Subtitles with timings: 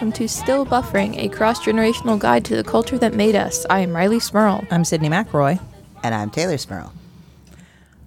[0.00, 3.36] Hello and welcome to Still Buffering, a cross generational guide to the culture that made
[3.36, 3.66] us.
[3.68, 4.64] I am Rileigh Smirl.
[4.70, 5.60] I'm Sydnee McElroy.
[6.02, 6.90] And I'm Teylor Smirl.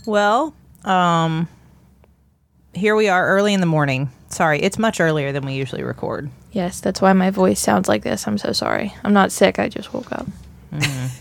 [0.03, 1.47] Well, um,
[2.73, 4.09] here we are early in the morning.
[4.29, 6.31] Sorry, it's much earlier than we usually record.
[6.51, 8.27] Yes, that's why my voice sounds like this.
[8.27, 8.95] I'm so sorry.
[9.03, 9.59] I'm not sick.
[9.59, 10.25] I just woke up.
[10.71, 11.11] I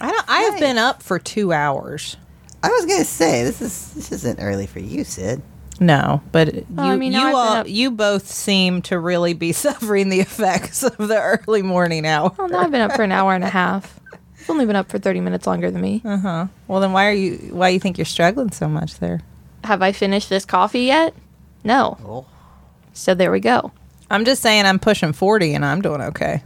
[0.00, 0.24] don't.
[0.26, 2.16] I have been up for two hours.
[2.62, 5.42] I was gonna say this is this isn't early for you, Sid.
[5.80, 9.52] No, but you, I mean, now you all, up- you both seem to really be
[9.66, 12.32] suffering the effects of the early morning hour.
[12.38, 13.98] Well, now I've been up for an hour and a half.
[14.12, 16.02] I've only been up for 30 minutes longer than me.
[16.04, 16.46] Uh huh.
[16.68, 17.36] Well, then why are you?
[17.50, 19.20] Why you think you're struggling so much there?
[19.64, 21.14] Have I finished this coffee yet?
[21.64, 21.98] No.
[22.04, 22.26] Oh.
[22.92, 23.72] So there we go.
[24.10, 26.42] I'm just saying I'm pushing forty and I'm doing okay.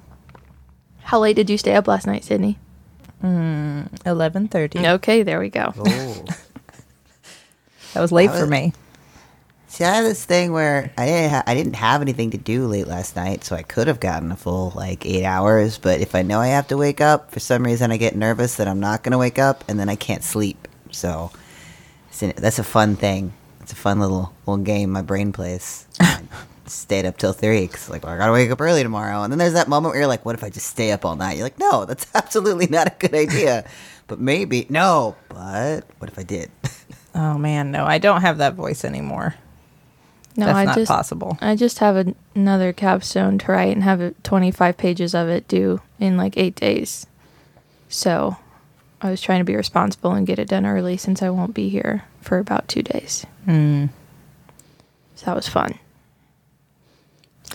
[1.02, 2.56] How late did you stay up last night, Sydnee?
[4.06, 4.86] Eleven thirty.
[4.86, 5.74] Okay, there we go.
[5.76, 6.24] Oh.
[7.94, 8.74] That was late I for me.
[9.70, 12.66] See, I have this thing where I didn't ha- I didn't have anything to do
[12.66, 15.76] late last night, so I could have gotten a full like eight hours.
[15.78, 18.56] But if I know I have to wake up, for some reason I get nervous
[18.56, 20.66] that I'm not gonna wake up, and then I can't sleep.
[20.90, 21.30] So
[22.10, 23.34] so that's a fun thing.
[23.60, 25.86] It's a fun little little game my brain plays.
[26.66, 29.38] Stayed up till three because like well, I gotta wake up early tomorrow, and then
[29.38, 31.46] there's that moment where you're like, "What if I just stay up all night?" You're
[31.46, 33.64] like, "No, that's absolutely not a good idea."
[34.06, 35.14] but maybe no.
[35.28, 36.50] But what if I did?
[37.14, 39.34] Oh man, no, I don't have that voice anymore.
[40.38, 41.36] No, That's I not just possible.
[41.40, 45.48] I just have an another capstone to write and have it 25 pages of it
[45.48, 47.08] due in like 8 days.
[47.88, 48.36] So,
[49.02, 51.68] I was trying to be responsible and get it done early since I won't be
[51.68, 53.26] here for about 2 days.
[53.46, 53.86] Hmm.
[55.16, 55.76] So that was fun.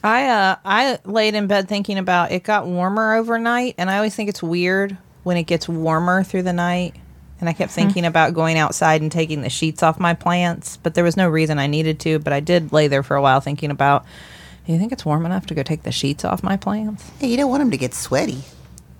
[0.04, 4.14] I uh I laid in bed thinking about it got warmer overnight and I always
[4.14, 6.96] think it's weird when it gets warmer through the night.
[7.44, 10.94] And I kept thinking about going outside and taking the sheets off my plants, but
[10.94, 13.42] there was no reason I needed to, but I did lay there for a while
[13.42, 14.06] thinking about
[14.66, 17.04] "Do you think it's warm enough to go take the sheets off my plants?
[17.20, 18.44] Hey, you don't want them to get sweaty.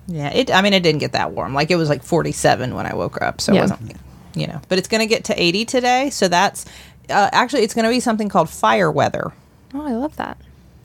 [0.08, 1.54] Yeah, it I mean it didn't get that warm.
[1.54, 3.60] Like it was like 47 when I woke up, so Yeah.
[3.60, 3.96] it wasn't
[4.34, 4.60] you know.
[4.68, 6.66] But it's going to get to 80 today, so that's
[7.08, 9.32] uh, actually it's going to be something called fire weather.
[9.72, 10.36] Oh, I love that.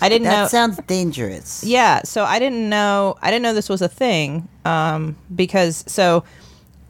[0.00, 1.62] I didn't That know That sounds dangerous.
[1.64, 6.24] Yeah, so I didn't know I didn't know this was a thing um, because so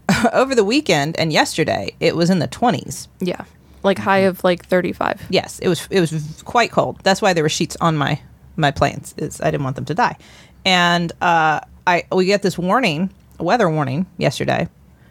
[0.33, 3.09] over the weekend and yesterday it was in the 20s.
[3.21, 3.45] Yeah.
[3.83, 5.27] Like high of like 35.
[5.29, 7.01] Yes, it was it was quite cold.
[7.03, 8.21] That's why there were sheets on my
[8.57, 9.15] my plants.
[9.19, 10.17] Is I didn't want them to die.
[10.65, 14.69] And uh, I we get this warning, weather warning yesterday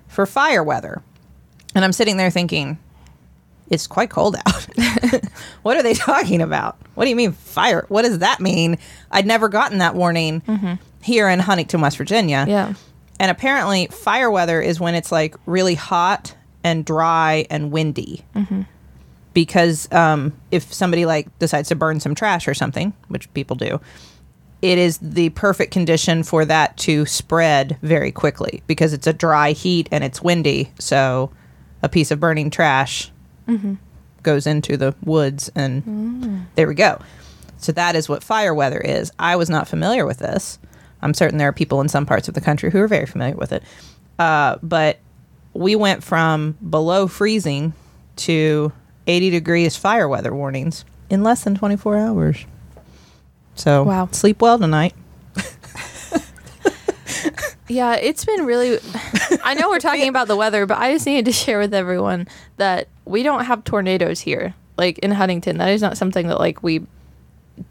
[0.07, 1.03] for fire weather.
[1.75, 2.79] And I'm sitting there thinking
[3.69, 4.67] it's quite cold out.
[5.63, 6.77] what are they talking about?
[6.95, 7.85] What do you mean fire?
[7.89, 8.77] What does that mean?
[9.11, 12.45] I'd never gotten that warning here in Huntington, West Virginia.
[12.47, 12.73] Yeah.
[13.23, 18.25] And apparently, fire weather is when it's like really hot and dry and windy.
[18.35, 18.63] Mm-hmm.
[19.33, 23.79] Because um, if somebody like decides to burn some trash or something, which people do,
[24.61, 29.53] it is the perfect condition for that to spread very quickly because it's a dry
[29.53, 30.73] heat and it's windy.
[30.77, 31.31] So
[31.81, 33.09] a piece of burning trash
[33.47, 33.75] mm-hmm.
[34.23, 36.45] goes into the woods, and mm.
[36.55, 36.99] there we go.
[37.57, 39.13] So that is what fire weather is.
[39.17, 40.59] I was not familiar with this.
[41.03, 43.35] I'm certain there are people in some parts of the country who are very familiar
[43.35, 43.61] with it.
[44.17, 44.99] Uh, but
[45.53, 47.73] we went from below freezing
[48.15, 48.71] to
[49.07, 52.45] 80 degrees fire weather warnings in less than 24 hours.
[53.55, 54.09] So Wow.
[54.11, 54.93] sleep well tonight.
[57.69, 58.77] Yeah, it's been really.
[59.43, 62.27] I know we're talking about the weather, but I just needed to share with everyone
[62.57, 64.53] that we don't have tornadoes here.
[64.77, 66.85] Like in Huntington, that is not something that like we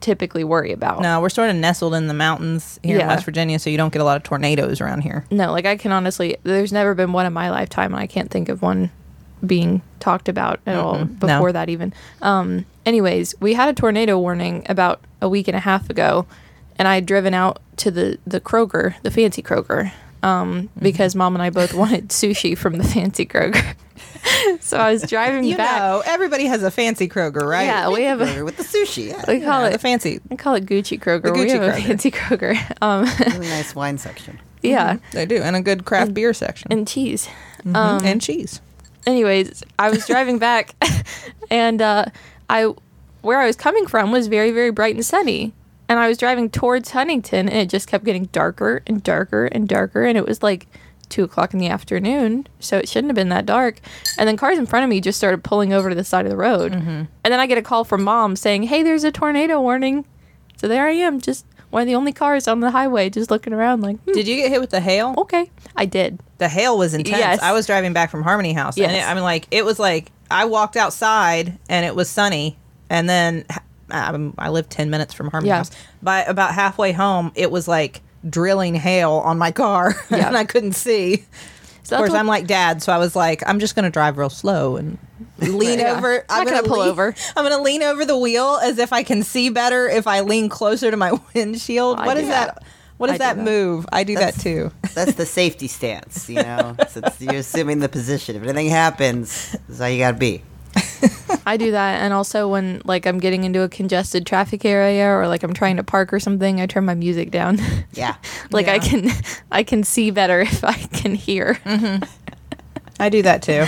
[0.00, 1.00] typically worry about.
[1.00, 3.92] No, we're sort of nestled in the mountains here in West Virginia, so you don't
[3.92, 5.24] get a lot of tornadoes around here.
[5.30, 8.30] No, like I can honestly, there's never been one in my lifetime, and I can't
[8.30, 8.90] think of one
[9.44, 11.04] being talked about at all no.
[11.04, 11.92] before that even.
[12.20, 16.26] Um, anyways, we had a tornado warning about a week and a half ago,
[16.76, 19.92] and I had driven out to the the Kroger, the fancy Kroger,
[20.22, 23.74] um, because mom and I both wanted sushi from the fancy Kroger.
[24.60, 25.80] so I was driving You back.
[25.80, 27.64] know, everybody has a fancy Kroger, right?
[27.64, 29.08] Yeah, we have a Burger with the sushi.
[29.12, 29.24] Yeah.
[29.28, 30.20] we call Yeah, it the fancy.
[30.30, 31.22] I call it Gucci Kroger.
[31.24, 32.56] The we Gucci have a fancy Kroger.
[32.82, 34.38] Um, really nice wine section.
[34.62, 37.28] yeah, They do, and a good craft beer section and cheese.
[37.64, 37.76] Mhm.
[37.76, 38.60] Um, and cheese.
[39.06, 40.74] anyways, I was driving back,
[41.50, 42.06] and uh,
[42.50, 42.72] I
[43.22, 45.52] where I was coming from was very very bright and sunny,
[45.88, 49.68] and I was driving towards Huntington, and it just kept getting darker and darker and
[49.68, 50.66] darker, and it was like
[51.12, 53.78] two o'clock in the afternoon, so it shouldn't have been that dark.
[54.18, 56.30] And then cars in front of me just started pulling over to the side of
[56.30, 59.60] the road, and then I get a call from mom saying, "Hey, there's a tornado
[59.60, 60.04] warning."
[60.56, 63.52] So there I am, just one of the only cars on the highway, just looking
[63.52, 65.14] around like, hmm, Did you get hit with the hail?
[65.18, 66.20] okay, I did.
[66.38, 67.18] The hail was intense.
[67.18, 67.40] Yes.
[67.42, 70.10] I was driving back from Harmony House, and it, I mean, like it was like
[70.30, 72.56] I walked outside and it was sunny,
[72.90, 73.58] and then h-
[73.90, 75.56] um, I live ten minutes from Harmony Yeah.
[75.58, 75.70] House.
[76.02, 80.28] By about halfway home, it was like drilling hail on my car, Yeah.
[80.28, 81.24] and I couldn't see.
[81.84, 83.90] So of course, what- I'm like dad, so I was like, I'm just going to
[83.90, 84.98] drive real slow and
[85.38, 85.96] lean Yeah.
[85.96, 86.14] over.
[86.14, 87.14] Not I'm gonna gonna pull lean- over.
[87.36, 90.20] I'm going to lean over the wheel as if I can see better if I
[90.20, 91.98] lean closer to my windshield.
[91.98, 92.54] I What do is that.
[92.56, 92.64] that?
[92.98, 93.42] What is that, that.
[93.44, 93.84] move?
[93.92, 94.70] I do That's- that too.
[94.94, 96.76] That's the safety stance, you know.
[96.88, 98.36] Since you're assuming the position.
[98.36, 100.42] If anything happens, this is how you gotta be.
[101.46, 105.26] I do that, and also when like I'm getting into a congested traffic area or
[105.28, 107.58] like I'm trying to park or something, I turn my music down.
[107.94, 108.16] Yeah.
[108.50, 109.10] like I can,
[109.50, 111.54] I can see better if I can hear.
[111.64, 112.04] Mm-hmm.
[112.98, 113.66] I do that too.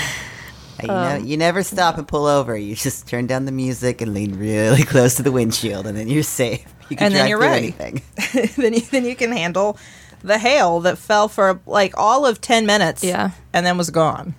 [0.82, 2.56] You, know, um, you never stop and pull over.
[2.56, 6.08] You just turn down the music and lean really close to the windshield, and then
[6.08, 6.64] you're safe.
[6.88, 7.74] You can And then drive you're through ready.
[7.78, 8.52] anything.
[8.56, 9.78] then you then you can handle
[10.22, 13.02] the hail that fell for like all of ten minutes.
[13.04, 13.30] Yeah.
[13.52, 14.34] and then was gone.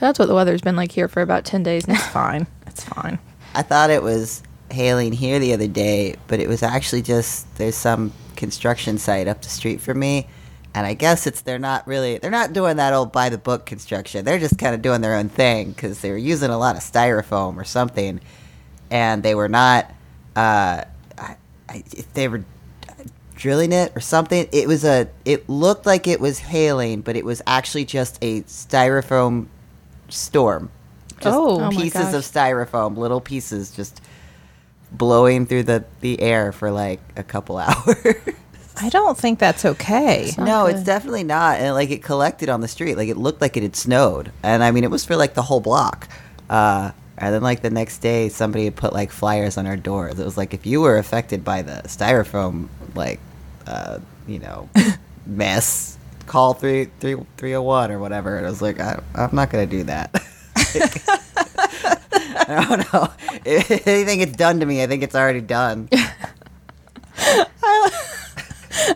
[0.00, 1.94] That's what the weather's been like here for about ten days now.
[1.94, 3.18] It's fine, it's fine.
[3.54, 7.76] I thought it was hailing here the other day, but it was actually just there's
[7.76, 10.26] some construction site up the street from me,
[10.74, 13.64] and I guess it's they're not really they're not doing that old by the book
[13.64, 14.24] construction.
[14.24, 16.82] They're just kind of doing their own thing because they were using a lot of
[16.82, 18.20] styrofoam or something,
[18.90, 19.90] and they were not.
[20.34, 20.84] Uh,
[21.16, 21.36] I,
[21.68, 21.82] I,
[22.12, 22.44] they were
[23.36, 24.46] drilling it or something.
[24.52, 25.08] It was a.
[25.24, 29.46] It looked like it was hailing, but it was actually just a styrofoam
[30.08, 30.70] storm.
[31.20, 31.60] Just Oh.
[31.60, 34.00] Oh my pieces of styrofoam, little pieces, just
[34.92, 38.16] blowing through the the air for like a couple hours.
[38.78, 40.32] I don't think that's okay.
[40.36, 41.58] Not no, it's definitely not.
[41.60, 44.62] And like it collected on the street, like it looked like it had snowed, and
[44.62, 46.08] I mean it was for like the whole block.
[46.50, 50.20] Uh, and then like the next day, somebody had put like flyers on our doors.
[50.20, 53.18] It was like if you were affected by the styrofoam, like
[53.66, 54.68] uh, you know,
[55.26, 55.95] mess,
[56.26, 58.36] call three three three hundred one or whatever.
[58.36, 60.10] And I was like, I, I'm not gonna do that.
[62.48, 63.08] I don't know.
[63.44, 65.88] If anything gets done to me, I think it's already done.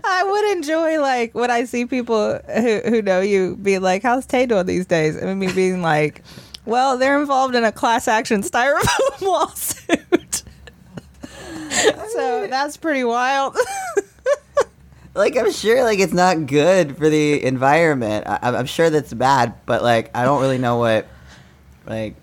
[0.05, 4.27] I would enjoy like when I see people who who know you being like, "How's
[4.27, 6.23] Tay doing these days?" and me being like,
[6.67, 10.43] "Well, they're involved in a class action styrofoam lawsuit."
[12.13, 13.57] so that's pretty wild.
[15.15, 18.27] Like I'm sure like it's not good for the environment.
[18.27, 21.07] I, I'm- I'm sure that's bad, but like I don't really know what
[21.87, 22.15] like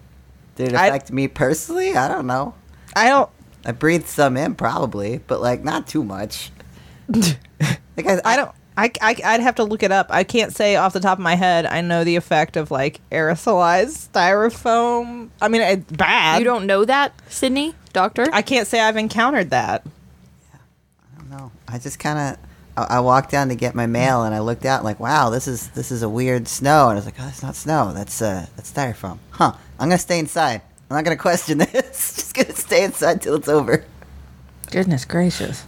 [0.55, 1.95] did it I- affect me personally?
[1.95, 2.53] I don't know.
[2.95, 3.29] I don't.
[3.65, 6.51] I breathed some in probably, but like not too much.
[7.09, 7.37] like
[8.07, 8.51] I, I don't.
[8.79, 10.07] I, I, I'd have to look it up.
[10.11, 11.65] I can't say off the top of my head.
[11.65, 15.29] I know the effect of like aerosolized styrofoam.
[15.41, 16.37] I mean, it's bad.
[16.37, 18.27] You don't know that, Sydnee, doctor?
[18.31, 19.83] I can't say I've encountered that.
[20.53, 20.59] Yeah.
[21.15, 21.51] I don't know.
[21.67, 22.46] I just kind of
[22.77, 25.29] I, I walked down to get my mail and I looked out and like wow
[25.29, 27.91] this is this is a weird snow and I was like oh that's not snow
[27.93, 32.33] that's uh that's styrofoam huh I'm gonna stay inside I'm not gonna question this just
[32.35, 33.83] gonna stay inside till it's over
[34.71, 35.65] Goodness gracious.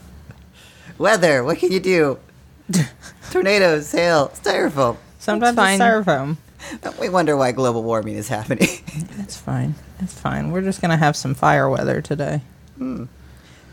[0.97, 2.19] weather what can you do
[3.31, 5.79] tornadoes hail styrofoam Sometimes It's it's fine.
[5.79, 6.37] styrofoam.
[6.99, 8.69] we wonder why global warming is happening
[9.17, 9.75] That's fine.
[9.99, 10.51] That's fine.
[10.51, 12.41] We're just gonna have some fire weather today.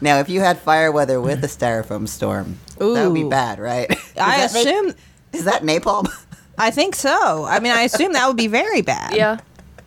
[0.00, 3.91] Now if you had fire weather with a styrofoam storm that would be bad right
[4.21, 4.95] I that make- assume.
[5.33, 6.07] is that napalm
[6.59, 7.45] I think so.
[7.45, 9.15] I mean, I assume that would be very bad.
[9.15, 9.38] yeah,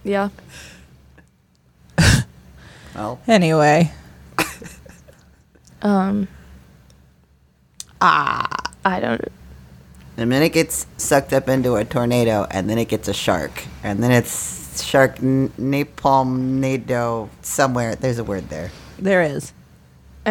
[0.04, 0.30] yeah.
[2.96, 3.92] oh Anyway.
[5.82, 6.28] Um,
[8.01, 8.46] ah,
[8.84, 9.22] I don't.
[10.18, 13.63] And then it gets sucked up into a tornado, and then it gets a shark,
[13.82, 17.96] and then it's shark n- napalm nado somewhere.
[17.96, 18.72] There's a word there.
[18.98, 19.54] There is.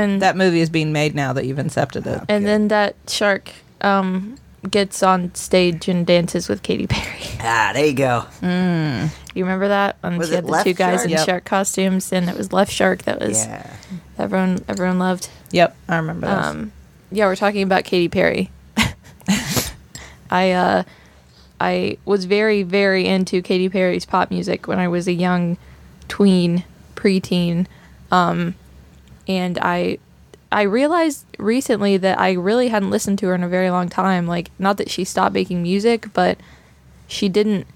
[0.02, 2.23] And That movie is being made now that you've incepted it.
[2.28, 3.50] and then that shark
[3.81, 4.37] um
[4.71, 7.23] gets on stage and dances with Katy Perry.
[7.40, 8.25] Ah, there you go.
[8.43, 9.97] You remember that?
[10.02, 11.05] And Was she it had the Left two guys Shark?
[11.05, 11.26] in Yep.
[11.26, 13.71] shark costumes, and it was Left Shark that was Yeah.
[14.19, 15.28] everyone everyone loved.
[15.52, 16.47] Yep, I remember this.
[16.47, 16.73] Um,
[17.12, 18.50] yeah, we're talking about Katy Perry.
[20.31, 20.83] I uh,
[21.61, 25.57] I was very very into Katy Perry's pop music when I was a young
[26.09, 26.64] tween
[26.97, 27.67] preteen,
[28.11, 28.55] um,
[29.28, 29.99] and I
[30.50, 34.26] I realized recently that I really hadn't listened to her in a very long time.
[34.26, 36.38] Like, not that she stopped making music, but
[37.06, 37.66] she didn't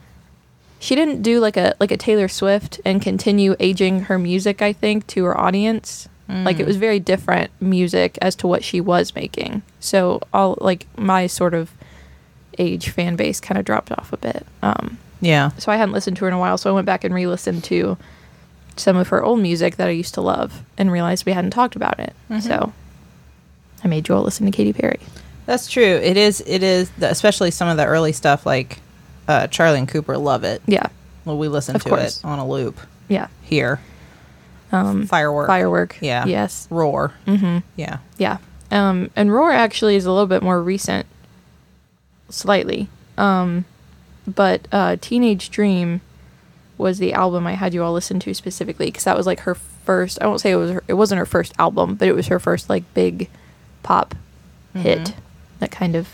[0.79, 4.73] she didn't do like a like a Taylor Swift and continue aging her music I
[4.73, 6.09] think to her audience.
[6.29, 9.61] Like it was very different music as to what she was making.
[9.81, 11.73] So all like my sort of
[12.59, 14.47] age fan base kind of dropped off a bit.
[14.63, 15.51] Um yeah.
[15.59, 17.65] so I hadn't listened to her in a while, so I went back and re-listened
[17.65, 17.99] to
[18.77, 21.77] some of her old music that I used to love and realized we hadn't talked
[21.77, 22.15] about it.
[22.41, 22.73] So
[23.85, 25.01] I made Joel listen to Katy Perry.
[25.47, 25.83] That's true.
[25.83, 26.43] It is.
[26.47, 26.91] It is.
[26.99, 28.79] The, especially some of the early stuff, like
[29.29, 30.63] uh, Charlie and Cooper, love it.
[30.67, 30.87] Yeah.
[31.25, 32.19] Well, we listen Of to course.
[32.19, 33.29] it on a loop Yeah.
[33.43, 33.81] here.
[34.73, 35.49] Um, Firework.
[35.49, 35.99] Firework.
[36.01, 36.25] Yeah.
[36.27, 36.67] Yes.
[36.71, 37.13] Roar.
[37.27, 37.59] Mm-hmm.
[37.77, 37.99] Yeah.
[38.19, 38.39] Yeah.
[38.71, 41.07] Um, and Roar actually is a little bit more recent,
[42.31, 42.89] slightly.
[43.19, 43.65] Um,
[44.27, 46.01] but uh, Teenage Dream
[46.79, 49.55] was the album I had you all listen to specifically because that was like her
[49.55, 50.21] first.
[50.21, 50.71] I won't say it was.
[50.71, 53.29] Her, it wasn't her first album, but it was her first like big
[53.83, 54.15] pop
[54.75, 55.21] hit mm-hmm.
[55.61, 56.09] that kind of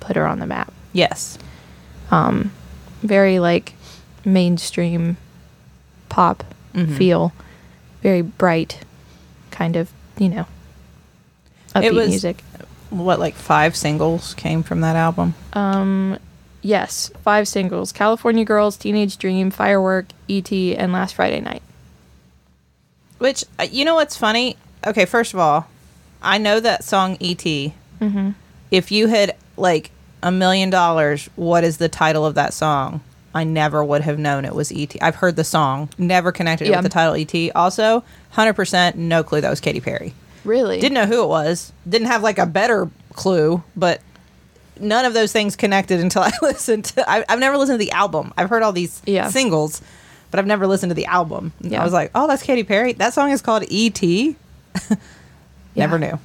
[0.00, 0.72] put her on the map.
[0.92, 1.38] Yes.
[2.10, 2.52] Um,
[3.02, 3.74] very like
[4.24, 5.16] mainstream
[6.08, 6.94] pop mm-hmm.
[6.96, 7.32] feel,
[8.02, 8.80] very bright,
[9.50, 10.46] kind of you know
[11.74, 12.42] upbeat It was- music.
[12.90, 15.34] What, like five singles came from that album?
[15.54, 16.18] Um,
[16.66, 21.62] yes, five singles: California Girls, Teenage Dream, Firework, E.T., and Last Friday Night.
[23.18, 24.56] Which, uh, you know what's funny?
[24.86, 25.68] Okay, first of all,
[26.20, 27.72] I know that song E.T.
[28.00, 28.30] Mm-hmm.
[28.70, 29.90] If you had, like,
[30.22, 33.00] a million dollars, what is the title of that song?
[33.34, 35.00] I never would have known it was E.T.
[35.00, 37.52] I've heard the song, never connected it with the title E.T.
[37.52, 38.02] Also,
[38.34, 40.14] 100% no clue that was Katy Perry.
[40.44, 40.80] Really?
[40.80, 41.72] Didn't know who it was.
[41.88, 44.00] Didn't have, like, a better clue, but
[44.80, 47.08] none of those things connected until I listened to.
[47.10, 48.32] I, I've never listened to the album.
[48.36, 49.28] I've heard all these Yeah.
[49.28, 49.80] singles,
[50.30, 51.52] but I've never listened to the album.
[51.60, 51.80] Yeah.
[51.80, 52.92] I was like, oh, that's Katy Perry.
[52.94, 54.36] That song is called E.T.
[55.76, 56.10] Never Yeah.
[56.10, 56.18] knew.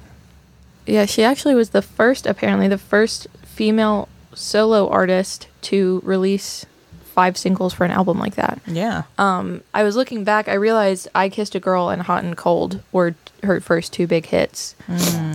[0.86, 6.66] Yeah, she actually was the first, apparently, the first female solo artist to release
[7.12, 8.58] five singles for an album like that.
[8.66, 9.02] Yeah.
[9.18, 12.82] Um, I was looking back, I realized I Kissed a Girl and Hot and Cold
[12.90, 14.74] were her first two big hits.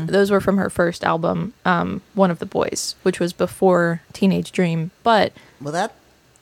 [0.06, 4.52] Those were from her first album, um, One of the Boys, which was before Teenage
[4.52, 4.92] Dream.
[5.04, 5.94] But Well, that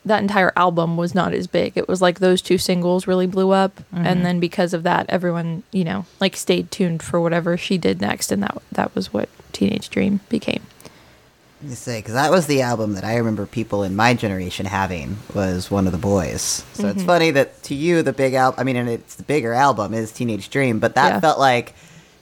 [0.04, 1.72] that entire album was not as big.
[1.76, 4.06] It was like those two singles really blew up, Mm-hmm.
[4.06, 8.00] and then because of that, everyone you know like stayed tuned for whatever she did
[8.00, 10.62] next, and that that was what Teenage Dream became.
[11.68, 15.18] You say because that was the album that I remember people in my generation having
[15.34, 16.64] was one of the boys.
[16.74, 18.60] So it's funny that to you the big album.
[18.60, 21.20] I mean, and it's the bigger album is Teenage Dream, but that Yeah.
[21.20, 21.74] felt like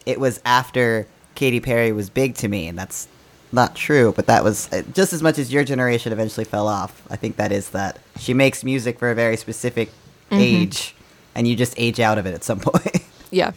[0.06, 3.08] it was after Katy Perry was big to me, and that's
[3.52, 4.12] not true.
[4.14, 7.02] But that was uh, just as much as your generation eventually fell off.
[7.10, 9.90] I think that is that she makes music for a very specific
[10.30, 10.94] age,
[11.34, 13.02] and you just age out of it at some point.
[13.30, 13.52] Yeah,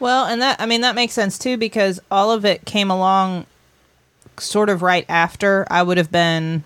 [0.00, 3.46] Well, and that, I mean, that makes sense too because all of it came along
[4.38, 6.64] sort of right after I would have been,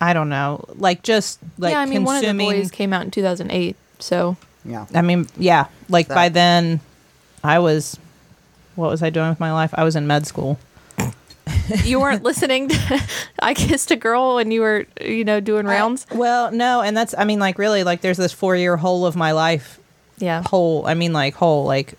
[0.00, 1.80] I don't know, like just like yeah.
[1.80, 2.60] I mean, one of the consuming.
[2.60, 4.86] boys came out in 2008, so yeah.
[4.94, 6.80] I mean, yeah, like So- by then
[7.44, 7.98] I was,
[8.74, 9.70] what was I doing with my life?
[9.74, 10.58] I was in med school.
[11.84, 13.02] you weren't listening to
[13.40, 16.06] I Kissed a Girl when you were you know doing rounds.
[16.12, 19.16] Well, no, and that's, I mean, like really, like there's this four year hole of
[19.16, 19.78] my life
[20.18, 21.94] yeah, whole i mean like whole like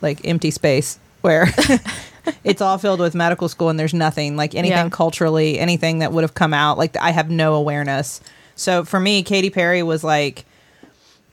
[0.00, 1.46] like empty space where
[2.44, 4.88] it's all filled with medical school and there's nothing like anything Yeah.
[4.90, 8.20] culturally anything that would have come out like i have no awareness
[8.56, 10.44] so for me Katy Perry was like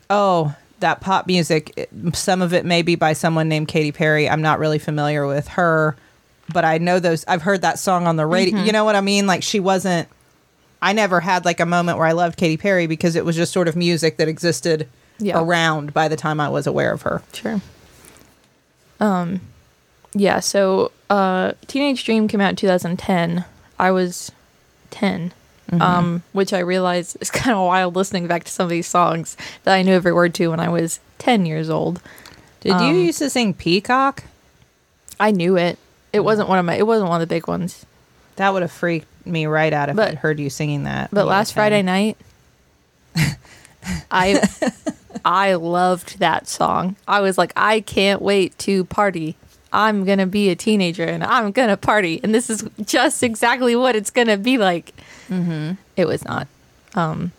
[0.10, 4.42] oh that pop music some of it may be by someone named Katy Perry i'm
[4.42, 5.96] not really familiar with her
[6.54, 9.02] but i know those i've heard that song on the radio you know what i
[9.02, 10.08] mean like she wasn't
[10.82, 13.52] i never had like a moment where i loved Katy Perry because it was just
[13.54, 14.88] sort of music that existed
[15.18, 15.40] Yeah.
[15.42, 17.22] around by the time I was aware of her.
[17.34, 17.62] sure.
[19.00, 19.40] Um,
[20.16, 20.40] yeah.
[20.40, 23.46] So, uh, Teenage Dream came out in 2010.
[23.78, 24.32] I was
[24.92, 25.34] 10.
[25.82, 29.36] Um, which I realized is kind of wild listening back to some of these songs
[29.64, 32.02] that I knew every word to when I was 10 years old.
[32.62, 34.24] Did Um, you used to sing Peacock?
[35.20, 35.78] I knew it.
[36.14, 36.76] It wasn't one of my.
[36.76, 37.86] It wasn't one of the big ones.
[38.38, 41.10] That would have freaked me right out if But- I'd heard you singing that.
[41.12, 41.56] But when you were last 10.
[41.56, 42.18] Friday night,
[44.12, 44.42] I
[45.26, 46.96] I loved that song.
[47.08, 49.36] I was like, I can't wait to party.
[49.76, 53.94] I'm gonna be a teenager and I'm gonna party, and this is just exactly what
[53.94, 54.94] it's gonna be like.
[55.28, 55.74] Mm-hmm.
[55.98, 56.48] It was not,
[56.96, 57.34] um,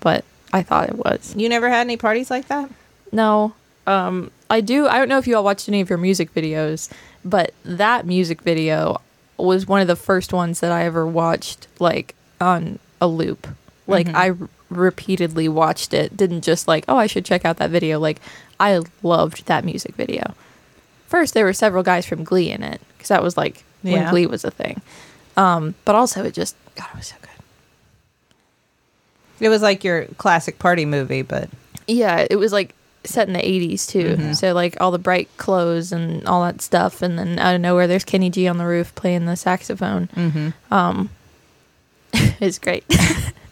[0.00, 1.34] but I thought it was.
[1.36, 2.70] you never had any parties like that?
[3.12, 3.54] No,
[3.86, 4.86] um, I do.
[4.88, 6.92] I don't know if you all watched any of your music videos,
[7.24, 9.00] but that music video
[9.38, 13.48] was one of the first ones that I ever watched, like on a loop.
[13.86, 14.36] Like I r-
[14.68, 16.14] repeatedly watched it.
[16.14, 17.98] Didn't just like, oh, I should check out that video.
[17.98, 18.20] Like
[18.60, 20.34] I loved that music video.
[21.10, 24.10] First, there were several guys from Glee in it because that was like when Yeah.
[24.10, 24.80] Glee was a thing.
[25.36, 27.28] Um, but also, it just God, it was so good.
[29.40, 31.50] It was like your classic party movie, but
[31.88, 34.34] Yeah, it was like set in the 80s too.
[34.34, 37.86] So like all the bright clothes and all that stuff and then out of nowhere
[37.86, 40.08] there's Kenny G on the roof playing the saxophone.
[40.14, 40.72] mm-hmm.
[40.72, 41.10] Um
[42.12, 42.84] it's great.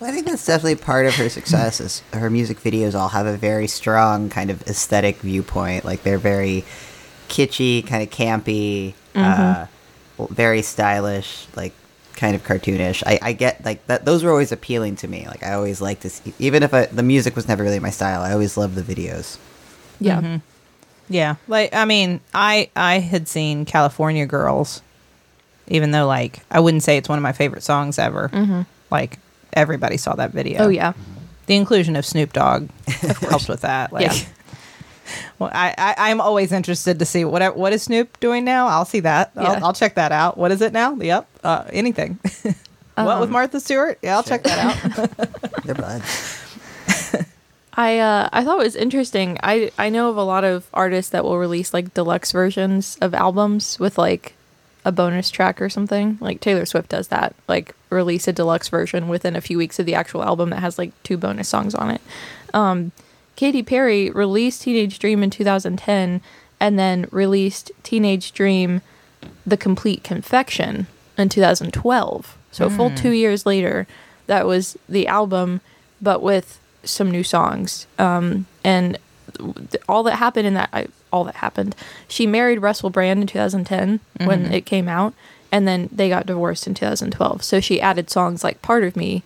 [0.00, 1.80] Well, I think that's definitely part of her success.
[1.80, 5.84] Is her music videos all have a very strong kind of aesthetic viewpoint.
[5.84, 6.64] Like they're very
[7.28, 9.66] kitschy, kind of campy, uh,
[10.18, 10.34] mm-hmm.
[10.34, 11.72] very stylish, like
[12.16, 13.02] kind of cartoonish.
[13.06, 14.04] I, I get like that.
[14.04, 15.26] Those were always appealing to me.
[15.26, 17.90] Like I always liked to see, even if I, the music was never really my
[17.90, 18.22] style.
[18.22, 19.38] I always loved the videos.
[20.00, 20.20] Yeah.
[20.20, 20.36] Mm-hmm.
[21.08, 24.80] Yeah, like I mean, I I had seen California Girls,
[25.68, 28.30] even though like I wouldn't say it's one of my favorite songs ever.
[28.30, 28.62] Mm-hmm.
[28.90, 29.18] Like
[29.54, 30.64] everybody saw that video.
[30.64, 30.92] Oh yeah.
[31.46, 33.92] the inclusion of Snoop Dogg helped with that.
[33.92, 34.24] Like, Yeah.
[35.38, 38.66] well, I, I I'm always interested to see what what is Snoop doing now.
[38.68, 39.32] I'll see that.
[39.34, 39.42] Yeah.
[39.42, 40.36] I'll, I'll check that out.
[40.38, 40.94] What is it now?
[40.94, 42.18] Yep, uh, anything.
[42.94, 43.98] what with Martha Stewart?
[44.02, 45.64] Yeah, I'll check that out.
[45.64, 46.40] They're buds.
[47.76, 49.38] I uh, I thought it was interesting.
[49.42, 53.14] I I know of a lot of artists that will release like deluxe versions of
[53.14, 54.34] albums with like
[54.84, 56.18] a bonus track or something.
[56.20, 57.34] Like Taylor Swift does that.
[57.48, 60.78] Like release a deluxe version within a few weeks of the actual album that has
[60.78, 62.00] like two bonus songs on it.
[62.52, 62.92] Um,
[63.36, 66.20] Katy Perry released Teenage Dream in 2010
[66.60, 68.80] and then released Teenage Dream
[69.46, 70.86] The Complete Confection
[71.18, 72.38] in 2012.
[72.52, 73.86] So a full 2 years later,
[74.26, 75.60] that was the album
[76.00, 77.86] but with some new songs.
[77.98, 78.98] Um, and
[79.88, 81.74] all that happened in that I, all that happened.
[82.08, 85.14] She married Russell Brand in 2010 when it came out,
[85.54, 87.44] and then they got divorced in 2012.
[87.44, 89.22] So she added songs like "Part of Me,"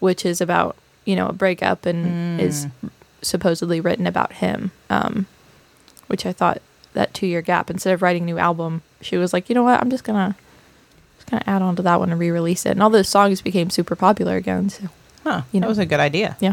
[0.00, 0.76] which is about
[1.06, 2.66] you know a breakup and is
[3.22, 4.70] supposedly written about him.
[4.90, 5.26] Um,
[6.08, 6.60] which I thought
[6.92, 9.62] that two year gap instead of writing a new album, she was like, you know
[9.64, 10.36] what, I'm just gonna
[11.16, 12.72] just gonna add on to that one and re-release it.
[12.72, 14.68] And all those songs became super popular again.
[14.68, 14.88] So
[15.24, 15.42] Huh?
[15.52, 15.68] You that know.
[15.68, 16.36] was a good idea.
[16.40, 16.52] yeah.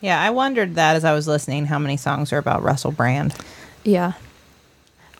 [0.00, 1.66] Yeah, I wondered that as I was listening.
[1.66, 3.34] How many songs are about Russell Brand?
[3.84, 4.12] Yeah.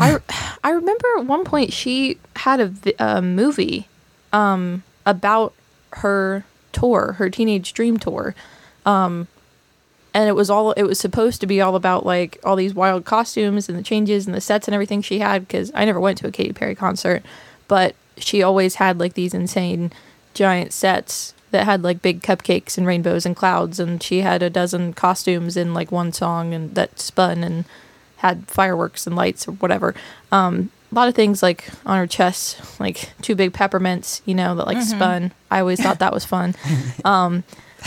[0.00, 0.18] I,
[0.64, 3.88] I remember at one point she had a, a movie
[4.32, 5.54] um, about
[5.94, 8.34] her tour, her teenage dream tour.
[8.86, 9.28] Um,
[10.12, 13.04] and it was all it was supposed to be all about like all these wild
[13.04, 16.18] costumes and the changes and the sets and everything she had because I never went
[16.18, 17.22] to a Katy Perry concert,
[17.68, 19.92] but she always had like these insane
[20.34, 24.50] giant sets that had like big cupcakes and rainbows and clouds and she had a
[24.50, 27.64] dozen costumes in like one song and that spun and
[28.20, 29.94] had fireworks and lights or whatever.
[30.30, 34.54] Um, a lot of things like on her chest, like two big peppermints, you know,
[34.56, 35.32] that like spun.
[35.50, 36.54] I always thought that was fun.
[37.04, 37.44] Um,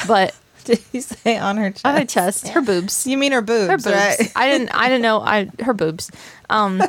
[0.07, 1.85] but Did you say on her chest?
[1.85, 3.85] on her chest, her boobs, You mean her boobs, her boobs.
[3.87, 4.31] right?
[4.35, 6.09] I didn't, I didn't know, I her boobs.
[6.49, 6.81] Um,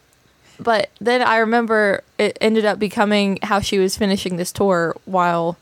[0.60, 5.56] but then I remember it ended up becoming how she was finishing this tour while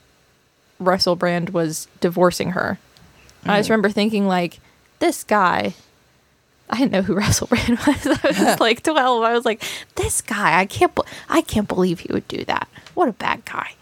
[0.80, 2.78] Russell Brand was divorcing her.
[3.42, 4.58] And I just remember thinking like,
[4.98, 5.74] this guy.
[6.74, 8.06] I didn't know who Russell Brand was.
[8.06, 9.22] I was just like twelve.
[9.22, 9.62] I was like,
[9.94, 10.58] this guy.
[10.60, 10.94] I can't.
[10.94, 12.68] be- I can't believe he would do that.
[12.94, 13.72] What a bad guy.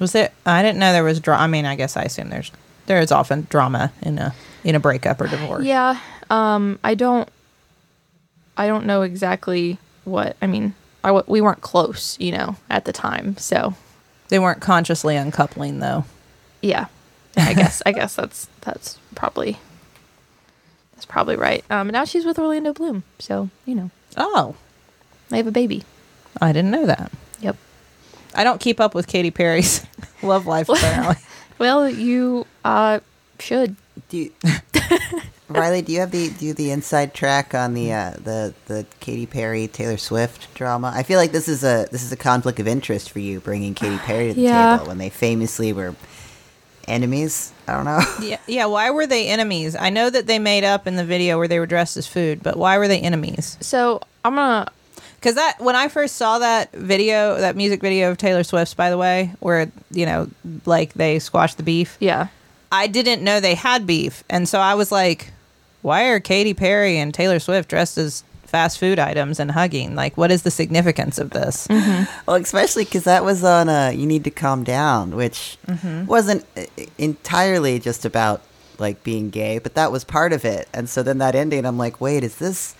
[0.00, 0.32] Was it?
[0.46, 1.42] I didn't know there was drama.
[1.42, 2.52] I mean, I guess I assume there's
[2.86, 5.64] there is often drama in a in a breakup or divorce.
[5.64, 5.98] Yeah.
[6.30, 6.78] Um.
[6.84, 7.28] I don't.
[8.56, 10.36] I don't know exactly what.
[10.42, 13.36] I mean, I w- we weren't close, you know, at the time.
[13.38, 13.74] So
[14.28, 16.04] They weren't consciously uncoupling though.
[16.62, 16.86] yeah.
[17.36, 17.82] Yeah, I guess.
[17.86, 19.58] I guess that's that's probably
[20.98, 21.64] that's probably right.
[21.70, 21.86] Um.
[21.88, 23.04] Now she's with Orlando Bloom.
[23.20, 24.56] So you know, Oh,
[25.28, 25.84] they have a baby.
[26.40, 27.12] I didn't know that.
[27.40, 27.56] Yep.
[28.34, 29.86] I don't keep up with Katy Perry's
[30.22, 31.16] love life apparently.
[31.58, 33.00] Well, you uh
[33.40, 33.74] should.
[34.08, 34.32] Do you,
[35.48, 35.84] Rileigh?
[35.84, 38.86] Do you have the do you have the inside track on the uh, the the
[39.00, 40.92] Katy Perry Taylor Swift drama?
[40.94, 43.74] I feel like this is a this is a conflict of interest for you bringing
[43.74, 44.76] Katy Perry to the Yeah.
[44.76, 45.96] table when they famously were
[46.86, 47.52] enemies.
[47.68, 48.00] I don't know.
[48.26, 48.66] yeah, yeah.
[48.66, 49.76] Why were they enemies?
[49.76, 52.42] I know that they made up in the video where they were dressed as food,
[52.42, 53.56] but why were they enemies?
[53.60, 54.70] So I'm gonna.
[55.16, 58.90] Because that when I first saw that video, that music video of Taylor Swift's, by
[58.90, 60.28] the way, where you know,
[60.64, 61.96] like they squashed the beef.
[62.00, 62.28] Yeah.
[62.70, 65.32] I didn't know they had beef, and so I was like,
[65.82, 69.94] "Why are Katy Perry and Taylor Swift dressed as fast food items and hugging?
[69.94, 71.66] Like, what is the significance of this?"
[72.26, 75.56] Well, especially because that was on a "You Need to Calm Down," which
[76.06, 76.62] wasn't uh,
[76.98, 78.42] entirely just about
[78.78, 80.68] like being gay, but that was part of it.
[80.72, 82.74] And so then that ending, I'm like, wait, is this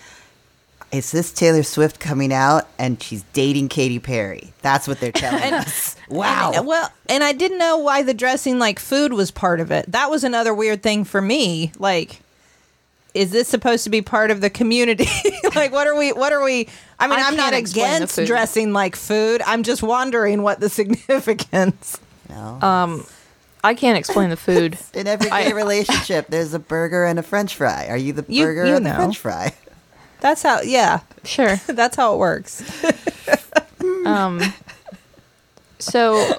[0.90, 4.54] is this Taylor Swift coming out and she's dating Katy Perry?
[4.62, 5.96] That's what they're telling us.
[6.08, 6.52] Wow.
[6.54, 9.84] And- well, and I didn't know why the dressing like food was part of it.
[9.92, 11.70] That was another weird thing for me.
[11.78, 12.20] Like,
[13.14, 15.08] is this supposed to be part of the community?
[15.54, 16.12] like, what are we?
[16.12, 16.68] What are we?
[16.98, 19.42] I mean, I I'm not can't explain the against dressing like food.
[19.46, 21.98] I'm just wondering what the significance.
[22.28, 22.58] No.
[22.60, 23.06] Um,
[23.64, 24.78] I can't explain the food.
[24.94, 27.86] In every I- relationship, there's a burger and a French fry.
[27.88, 28.94] Are you the You- burger you or the know.
[28.96, 29.54] French fry?
[30.20, 30.60] That's how.
[30.62, 31.56] Yeah, Sure.
[31.66, 32.62] that's how it works.
[34.04, 34.40] Um,
[35.78, 36.34] so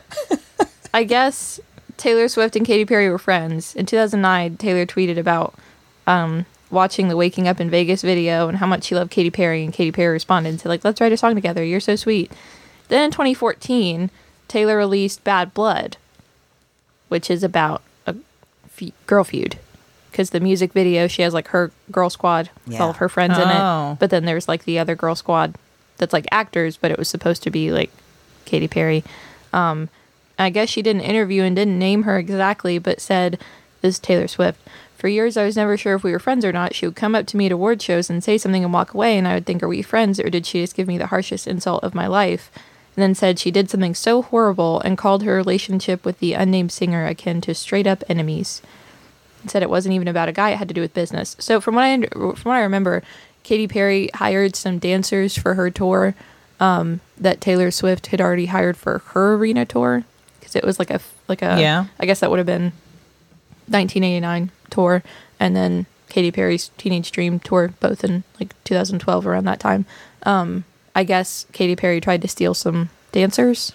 [0.93, 1.59] I guess
[1.97, 3.75] Taylor Swift and Katy Perry were friends.
[3.75, 5.53] In 2009, Taylor tweeted about
[6.07, 9.63] um, watching the Waking Up in Vegas video and how much she loved Katy Perry,
[9.63, 11.63] and Katy Perry responded and said, like, let's write a song together.
[11.63, 12.31] You're so sweet.
[12.89, 14.09] Then in 2014,
[14.47, 15.97] Taylor released Bad Blood,
[17.07, 18.15] which is about a
[18.67, 19.57] fe- girl feud
[20.11, 23.37] because the music video she has like her girl squad with all of her friends
[23.37, 23.91] in Oh.
[23.93, 25.55] it, but then there's like the other girl squad
[25.97, 27.91] that's like actors, but it was supposed to be like
[28.45, 29.03] Katy Perry.
[29.53, 29.89] Um,
[30.39, 33.39] I guess she did an interview and didn't name her exactly, but said
[33.81, 34.59] this is Taylor Swift.
[34.99, 36.75] For years, I was never sure if we were friends or not.
[36.75, 39.17] She would come up to me at award shows and say something and walk away,
[39.17, 41.47] and I would think, Are we friends, or did she just give me the harshest
[41.47, 42.51] insult of my life?
[42.97, 46.73] And then said she did something so horrible and called her relationship with the unnamed
[46.73, 48.61] singer akin to straight up enemies.
[49.41, 51.37] And said it wasn't even about a guy; it had to do with business.
[51.39, 53.01] So from what I from what I remember,
[53.43, 56.13] Katy Perry hired some dancers for her tour
[56.59, 60.03] um, that Taylor Swift had already hired for her arena tour
[60.41, 61.85] because it was like a like a Yeah.
[62.01, 62.73] I guess that would have been
[63.69, 65.03] 1989 tour,
[65.39, 69.85] and then Katy Perry's Teenage Dream tour, both in like 2012 around that time.
[70.23, 70.63] Um,
[70.95, 73.73] I guess Katy Perry tried to steal some dancers,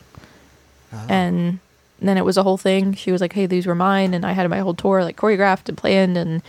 [1.09, 1.59] and
[2.01, 2.93] then it was a whole thing.
[2.95, 5.69] She was like, "Hey, these were mine," and I had my whole tour like choreographed
[5.69, 6.43] and planned, and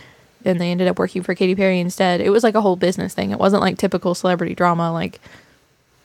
[0.44, 2.20] and they ended up working for Katy Perry instead.
[2.20, 3.30] It was like a whole business thing.
[3.30, 5.20] It wasn't like typical celebrity drama, like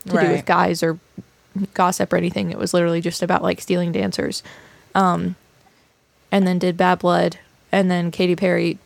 [0.06, 0.98] to do with guys or
[1.74, 2.50] gossip or anything.
[2.52, 4.42] It was literally just about like stealing dancers.
[4.96, 5.36] Um,
[6.32, 7.38] and then did Bad Blood,
[7.72, 8.78] and then Katy Perry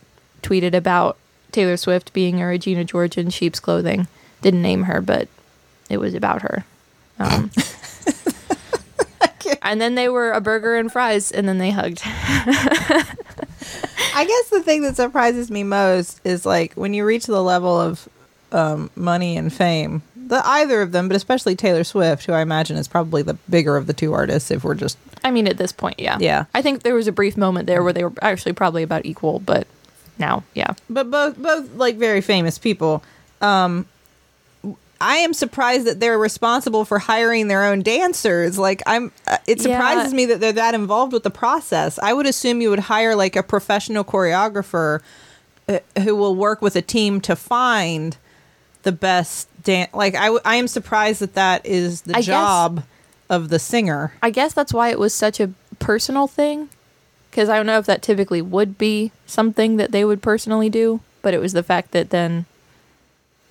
[0.42, 1.16] tweeted about
[1.52, 4.08] Taylor Swift being a Regina George in sheep's clothing.
[4.42, 5.28] Didn't name her, but
[5.88, 6.64] it was about her.
[7.18, 7.50] Um,
[9.62, 12.00] and then they were a burger and fries, and then they hugged.
[12.04, 13.04] I
[14.24, 18.08] guess the thing that surprises me most is like when you reach the level of
[18.52, 22.76] um, money and fame, the either of them, but especially Taylor Swift, who I imagine
[22.76, 24.50] is probably the bigger of the two artists.
[24.50, 26.18] If we're just I mean, at this point, yeah.
[26.20, 26.44] Yeah.
[26.54, 29.38] I think there was a brief moment there where they were actually probably about equal,
[29.40, 29.66] but
[30.18, 30.74] now, yeah.
[30.88, 33.02] but both both like very famous people.
[33.40, 33.86] Um,
[35.00, 38.58] I am surprised that they're responsible for hiring their own dancers.
[38.58, 39.64] Like I'm, uh, it Yeah.
[39.64, 41.98] surprises me that they're that involved with the process.
[42.02, 45.00] I would assume you would hire like a professional choreographer
[45.68, 48.16] uh, who will work with a team to find
[48.84, 49.92] the best dance.
[49.92, 52.84] Like I, w- I am surprised that that is the I guess- job
[53.28, 54.12] of the singer.
[54.22, 56.70] I guess that's why it was such a personal thing.
[57.30, 61.00] Because I don't know if that typically would be something that they would personally do,
[61.20, 62.46] but it was the fact that then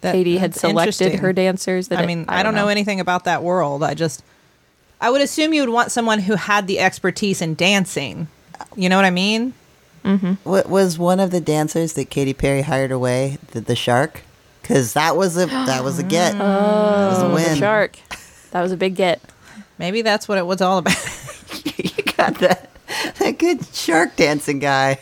[0.02, 1.90] That- Katy had selected her dancers.
[1.90, 2.68] That I it- mean, I, don't know.
[2.70, 3.84] anything about that world.
[3.84, 4.24] I just,
[5.00, 8.28] I would assume you would want someone who had the expertise in dancing.
[8.76, 9.54] You know what I mean?
[10.04, 10.34] Mm-hmm.
[10.50, 13.38] What was one of the dancers that Katy Perry hired away?
[13.52, 14.22] The, the shark?
[14.68, 16.32] Because that was a that was a get.
[16.38, 17.50] that was a Oh, win.
[17.52, 18.00] the shark.
[18.52, 19.22] That was a big get.
[19.78, 20.96] Maybe that's what it was all about.
[21.78, 22.70] you got that
[23.20, 25.00] that good shark dancing guy.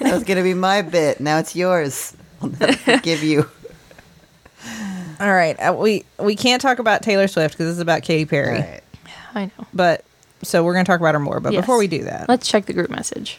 [0.00, 1.20] That was gonna be my bit.
[1.20, 2.14] Now it's yours.
[2.42, 3.48] I'll never forgive you.
[5.20, 8.26] all right, uh, we we can't talk about Taylor Swift because this is about Katy
[8.26, 8.58] Perry.
[8.60, 8.80] Right.
[9.34, 9.66] I know.
[9.72, 10.04] But
[10.42, 11.40] so we're going to talk about her more.
[11.40, 11.62] But Yes.
[11.62, 13.38] before we do that, Let's check the group message.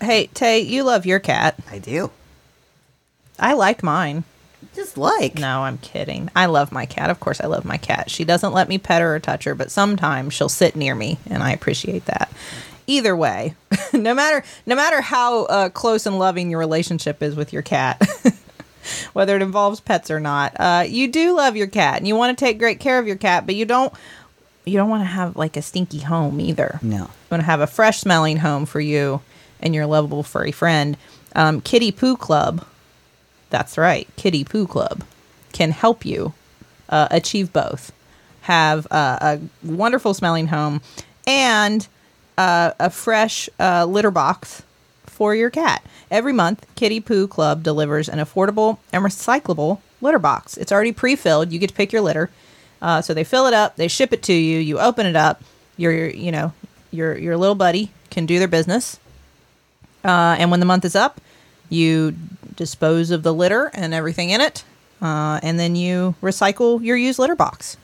[0.00, 1.56] hey Tay, you love your cat.
[1.70, 2.10] I do.
[3.38, 4.24] I like mine.
[4.74, 6.30] Just like No, I'm kidding.
[6.34, 7.10] I love my cat.
[7.10, 8.10] Of course, I love my cat.
[8.10, 11.18] She doesn't let me pet her or touch her, but sometimes she'll sit near me,
[11.28, 12.30] and I appreciate that.
[12.86, 13.54] Either way,
[13.92, 18.00] no matter no matter how uh, close and loving your relationship is with your cat,
[19.12, 22.36] whether it involves pets or not, uh, you do love your cat, and you want
[22.36, 23.92] to take great care of your cat, but you don't
[24.64, 26.78] you don't want to have like a stinky home either.
[26.82, 26.96] No.
[26.96, 29.20] You want to have a fresh smelling home for you
[29.60, 30.96] and your lovable furry friend.
[31.34, 32.66] Um, Kitty Poo Club,
[33.50, 35.04] that's right, Kitty Poo Club
[35.52, 36.34] can help you
[36.88, 37.92] uh, achieve both.
[38.42, 40.80] Have uh, a wonderful smelling home
[41.26, 41.88] and
[42.38, 44.62] uh, a fresh uh, litter box
[45.06, 45.82] for your cat.
[46.10, 50.56] Every month, Kitty Poo Club delivers an affordable and recyclable litter box.
[50.56, 51.52] It's already pre-filled.
[51.52, 52.30] You get to pick your litter.
[52.82, 54.58] Uh, so they fill it up, they ship it to you.
[54.58, 55.42] You open it up.
[55.78, 56.52] Your, you know,
[56.90, 59.00] your your little buddy can do their business.
[60.04, 61.20] Uh, and when the month is up,
[61.68, 62.14] you
[62.56, 64.64] dispose of the litter and everything in it,
[65.02, 67.76] uh, and then you recycle your used litter box.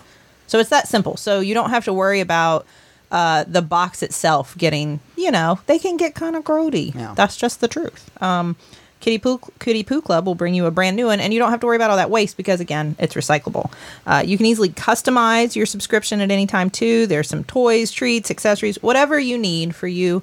[0.46, 1.16] So it's that simple.
[1.16, 2.66] So you don't have to worry about
[3.10, 6.94] uh, the box itself getting, you know, they can get kind of grody.
[6.94, 7.14] Yeah.
[7.14, 8.10] That's just the truth.
[8.22, 8.56] Um,
[9.00, 11.50] Kitty Poo Kitty Poo Club will bring you a brand new one, and you don't
[11.50, 13.72] have to worry about all that waste because again, it's recyclable.
[14.06, 17.08] Uh, you can easily customize your subscription at any time too.
[17.08, 20.22] There's some toys, treats, accessories, whatever you need for you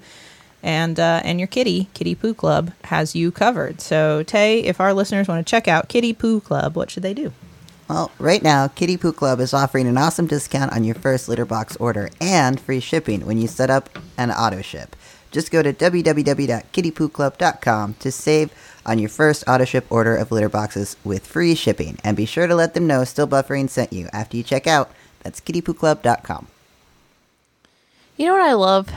[0.64, 1.90] and uh, and your kitty.
[1.94, 3.82] Kitty Poo Club has you covered.
[3.82, 7.14] So Tay, if our listeners want to check out Kitty Poo Club, what should they
[7.14, 7.34] do?
[7.90, 11.46] Well, right now, Kitty Poo Club is offering an awesome discount on your first litter
[11.46, 14.96] box order and free shipping when you set up an auto ship.
[15.32, 18.52] Just go to www.kittypooclub.com to save
[18.86, 21.98] on your first auto ship order of litter boxes with free shipping.
[22.04, 24.92] And be sure to let them know Still Buffering sent you after you check out.
[25.24, 26.48] That's kittypooclub.com.
[28.18, 28.90] You know what I love?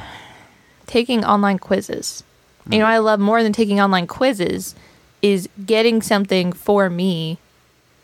[0.87, 2.25] Taking online quizzes.
[2.71, 4.75] You know, I love more than taking online quizzes
[5.21, 7.39] is getting something for me,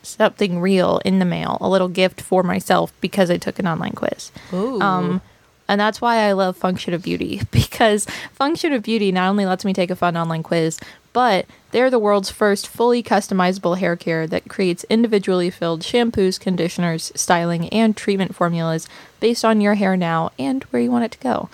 [0.03, 3.93] something real in the mail, a little gift for myself because I took an online
[3.93, 4.31] quiz.
[4.53, 4.81] Ooh.
[4.81, 5.21] Um,
[5.67, 9.63] and that's why I love Function of Beauty because Function of Beauty not only lets
[9.63, 10.79] me take a fun online quiz,
[11.13, 17.11] but they're the world's first fully customizable hair care that creates individually filled shampoos, conditioners,
[17.15, 18.87] styling, and treatment formulas
[19.19, 21.49] based on your hair now and where you want it to go.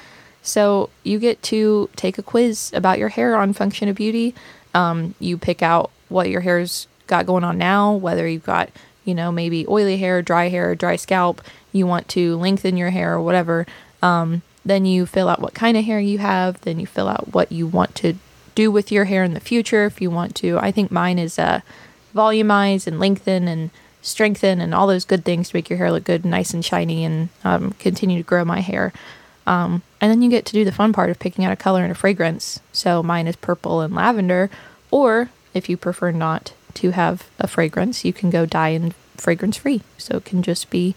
[0.45, 4.35] So you get to take a quiz about your hair on Function of Beauty.
[4.73, 8.69] Um, you pick out what your hair's got going on now, whether you've got,
[9.03, 13.15] you know, maybe oily hair, dry hair, dry scalp, you want to lengthen your hair
[13.15, 13.65] or whatever.
[14.01, 16.61] Um, then you fill out what kind of hair you have.
[16.61, 18.13] Then you fill out what you want to
[18.53, 20.57] do with your hair in the future if you want to.
[20.59, 21.61] I think mine is uh,
[22.15, 26.03] volumize and lengthen and strengthen and all those good things to make your hair look
[26.03, 28.93] good, nice and shiny, and um, continue to grow my hair.
[29.47, 31.81] Um, and then you get to do the fun part of picking out a color
[31.81, 32.59] and a fragrance.
[32.71, 34.51] So mine is purple and lavender.
[34.91, 39.57] Or if you prefer not to have a fragrance, you can go dye and fragrance
[39.57, 39.81] free.
[39.97, 40.93] So it can just be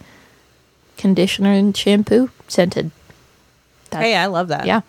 [0.98, 2.90] conditioner and shampoo scented.
[3.88, 4.66] That- hey, I love that.
[4.66, 4.82] yeah.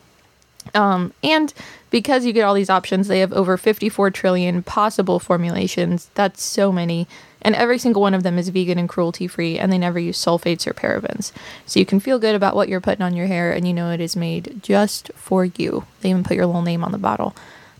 [0.75, 1.53] Um, and
[1.91, 6.09] because you get all these options, they have over 54 trillion possible formulations.
[6.13, 7.07] That's so many.
[7.41, 10.23] And every single one of them is vegan and cruelty free, and they never use
[10.23, 11.31] sulfates or parabens.
[11.65, 13.91] So you can feel good about what you're putting on your hair, and you know
[13.91, 15.85] it is made just for you.
[16.01, 17.35] They even put your little name on the bottle.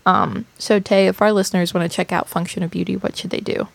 [0.06, 3.32] Um, so, Tay, if our listeners want to check out Function of Beauty, what should
[3.32, 3.68] they do?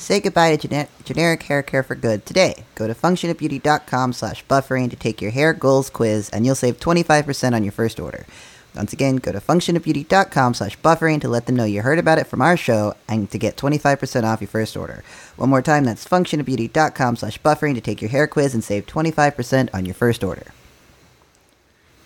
[0.00, 2.64] Say goodbye to gener- generic hair care for good today.
[2.74, 7.52] Go to functionofbeauty.com slash buffering to take your hair goals quiz, and you'll save 25%
[7.52, 8.24] on your first order.
[8.74, 12.26] Once again, go to functionofbeauty.com slash buffering to let them know you heard about it
[12.26, 15.02] from our show and to get 25% off your first order.
[15.36, 19.70] One more time, that's functionofbeauty.com slash buffering to take your hair quiz and save 25%
[19.74, 20.46] on your first order.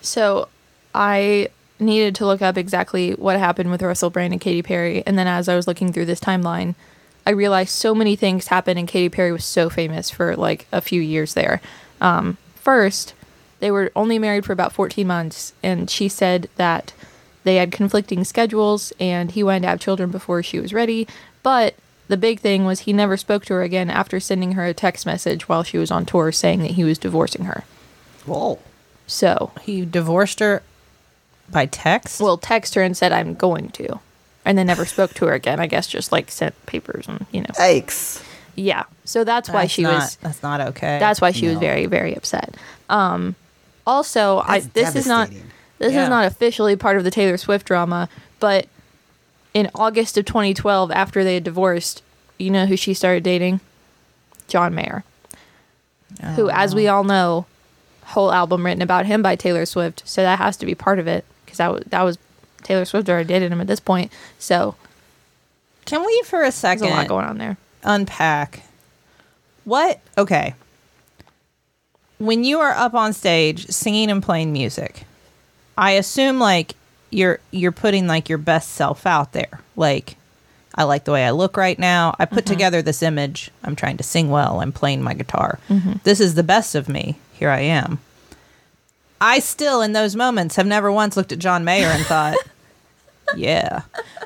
[0.01, 0.47] So
[0.93, 1.49] I
[1.79, 5.03] needed to look up exactly what happened with Russell Brand and Katy Perry.
[5.05, 6.75] And then as I was looking through this timeline,
[7.27, 10.81] I realized so many things happened and Katy Perry was so famous for like a
[10.81, 11.61] few years there.
[11.99, 13.13] Um, first,
[13.59, 16.93] they were only married for about 14 months, and she said that
[17.43, 21.07] they had conflicting schedules and he wanted to have children before she was ready.
[21.43, 21.75] But
[22.07, 25.05] the big thing was he never spoke to her again after sending her a text
[25.05, 27.63] message while she was on tour saying that he was divorcing her.
[28.25, 28.57] Whoa.
[29.07, 30.63] So He divorced her
[31.51, 32.19] by text.
[32.19, 33.99] well text her and said i'm going to
[34.43, 37.39] and then never spoke to her again i guess just like sent papers and you
[37.41, 38.23] know Yikes.
[38.55, 40.97] yeah so that's why That's she not- was That's not okay.
[40.97, 42.55] that's why she was very very upset
[42.89, 43.35] um
[43.87, 45.29] also i this is not
[45.77, 46.03] this Yeah.
[46.03, 48.67] is not officially part of the taylor swift drama but
[49.53, 52.01] in august of 2012 after they had divorced
[52.37, 53.59] you know who she started dating
[54.47, 55.03] john mayer
[56.35, 57.45] who oh, as we all know
[58.05, 61.07] whole album written about him by taylor swift so that has to be part of
[61.07, 62.17] it because that was that was
[62.63, 64.75] taylor swift already dated him at this point so
[65.85, 68.63] Can we for a there's second a lot going on there unpack
[69.65, 69.99] what?
[70.15, 70.53] Okay.
[72.17, 75.03] When you are up on stage singing and playing music,
[75.77, 76.75] I assume like
[77.09, 79.61] you're you're putting like your best self out there.
[79.75, 80.17] Like
[80.75, 82.15] I like the way I look right now.
[82.19, 82.53] I put mm-hmm.
[82.53, 83.51] together this image.
[83.63, 84.59] I'm trying to sing well.
[84.59, 85.59] I'm playing my guitar.
[85.69, 85.93] Mm-hmm.
[86.03, 87.17] This is the best of me.
[87.33, 87.99] Here I am.
[89.21, 92.35] I still in those moments have never once looked at John Mayer and thought,
[93.35, 93.83] yeah.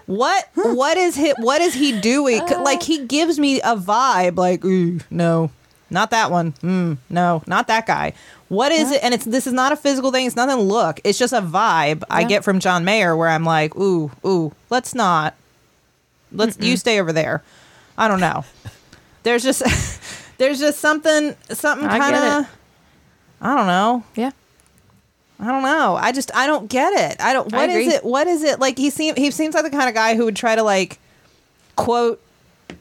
[0.07, 2.41] What what is he what is he doing?
[2.41, 2.63] Uh.
[2.63, 5.51] Like he gives me a vibe like ooh, no.
[5.89, 6.51] Not that one.
[6.61, 8.13] Mm, no, not that guy.
[8.47, 9.03] What is it?
[9.03, 10.25] And it's this is not a physical thing.
[10.25, 10.99] It's nothing look.
[11.03, 14.93] It's just a vibe I get from John Mayer where I'm like, ooh, ooh, let's
[14.95, 15.35] not.
[16.31, 17.43] Let's you stay over there.
[17.97, 18.45] I don't know.
[19.23, 19.63] There's just
[20.37, 22.49] there's just something something I kind of
[23.41, 24.03] I don't know.
[24.15, 24.31] yeah
[25.39, 25.95] I don't know.
[25.95, 27.21] I just I don't get it.
[27.21, 27.53] I don't.
[27.53, 27.95] I What is agree.
[27.95, 28.03] it?
[28.03, 28.59] What is it?
[28.59, 30.99] Like he seems he seems like the kind of guy who would try to like
[31.77, 32.21] quote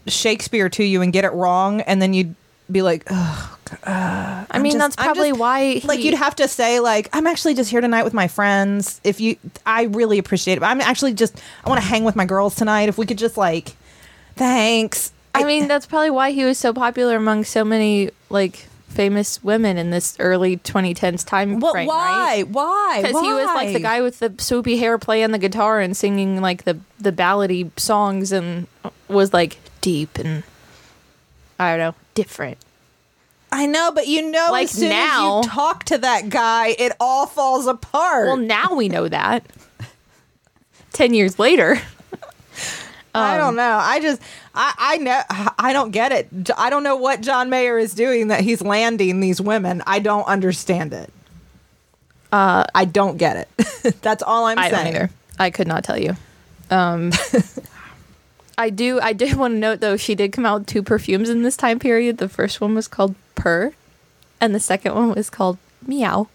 [0.09, 2.35] Shakespeare to you and get it wrong, and then you'd
[2.71, 6.37] be like, Ugh, uh, i mean just- that's probably just- why he, like you'd have
[6.37, 9.01] to say like I'm actually just here tonight with my friends.
[9.05, 10.61] If you, I really appreciate it.
[10.61, 12.89] But I'm actually just I want to hang with my girls tonight.
[12.89, 13.77] If we could just like,
[14.37, 15.13] thanks.
[15.35, 19.77] I mean, that's probably why he was so popular among so many like famous women
[19.77, 21.73] in this early 2010s time What?
[21.73, 22.39] frame, why?
[22.39, 22.49] right?
[22.49, 23.03] Why?
[23.03, 26.41] Because he was like the guy with the swoopy hair playing the guitar and singing
[26.41, 30.43] like the the ballady songs and uh, was like deep and
[31.59, 32.59] I don't know different.
[33.51, 36.69] I know, but you know, Like as soon now- as you talk to that guy,
[36.79, 38.27] it all falls apart.
[38.27, 39.45] Well, now we know that.
[40.93, 41.81] Ten years later,
[43.15, 43.79] I Um, don't know.
[43.81, 44.21] I just,
[44.55, 45.23] I, I know,
[45.59, 46.51] I don't get it.
[46.57, 49.83] I don't know what John Mayer is doing that he's landing these women.
[49.87, 51.11] I don't understand it.
[52.31, 54.01] Uh, I don't get it.
[54.03, 54.95] That's all I'm I don't saying.
[54.97, 55.11] either.
[55.39, 56.17] I could not tell you.
[56.71, 57.13] Um,
[58.59, 59.01] I do.
[59.01, 59.97] I did want to note though.
[59.97, 62.19] She did come out with two perfumes in this time period.
[62.19, 63.73] The first one was called Purr,
[64.41, 66.29] and the second one was called Meow.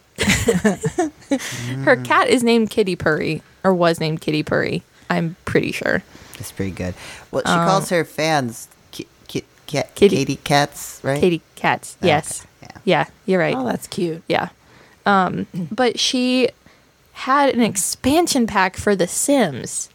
[1.83, 4.83] Her cat is named Kitty Purry, or was named Kitty Purry.
[5.09, 6.03] I'm pretty sure.
[6.37, 6.95] That's pretty good.
[7.31, 11.19] Well, she calls her fans ki- ki- cat, Um, Kitty- Katy cats, right?
[11.19, 11.97] Katy Cats.
[11.99, 12.45] Okay, Yes.
[12.61, 12.67] yeah.
[12.85, 13.55] Yeah, you're right.
[13.55, 14.23] Oh, that's cute.
[14.27, 14.49] Yeah.
[15.05, 16.49] Um, but she
[17.13, 19.89] had an expansion pack for The Sims.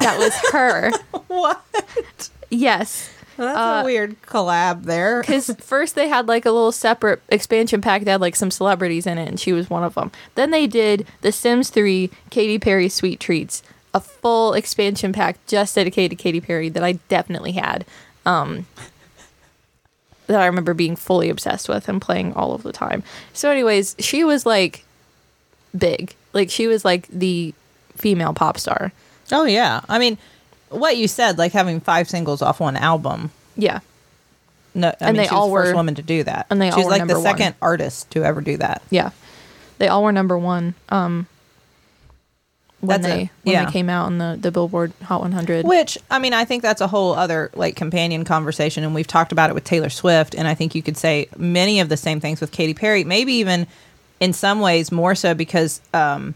[0.00, 0.90] That was her.
[1.28, 2.30] What?
[2.50, 3.10] yes.
[3.36, 5.20] That's Uh, a weird collab there.
[5.20, 9.06] Because first they had like a little separate expansion pack that had like some celebrities
[9.06, 10.12] in it, and she was one of them.
[10.36, 15.74] Then they did The Sims 3 Katy Perry Sweet Treats, a full expansion pack just
[15.74, 17.84] dedicated to Katy Perry that I definitely had.
[18.24, 18.66] Um,
[20.28, 23.02] that I remember being fully obsessed with and playing all of the time.
[23.32, 24.84] So, anyways, she was like
[25.76, 26.14] big.
[26.32, 27.52] Like, she was like the
[27.96, 28.92] female pop star.
[29.32, 29.80] Oh yeah.
[29.88, 30.18] I mean,
[30.70, 33.30] what you said, like having five singles off one album.
[33.56, 33.80] Yeah.
[34.74, 36.46] No, I And mean, they she all was the first were- woman to do that.
[36.50, 37.24] and they all She's were like the number one.
[37.38, 38.82] second artist to ever do that.
[38.90, 39.10] Yeah.
[39.78, 40.74] They all were number one.
[40.88, 41.26] Um,
[42.80, 43.28] when That's they it.
[43.44, 43.64] when Yeah.
[43.64, 45.64] they came out on the, the Billboard Hot 100.
[45.64, 49.32] Which I mean, I think that's a whole other like companion conversation, and we've talked
[49.32, 52.20] about it with Taylor Swift, and I think you could say many of the same
[52.20, 53.02] things with Katy Perry.
[53.04, 53.66] Maybe even
[54.20, 56.34] in some ways more so because um,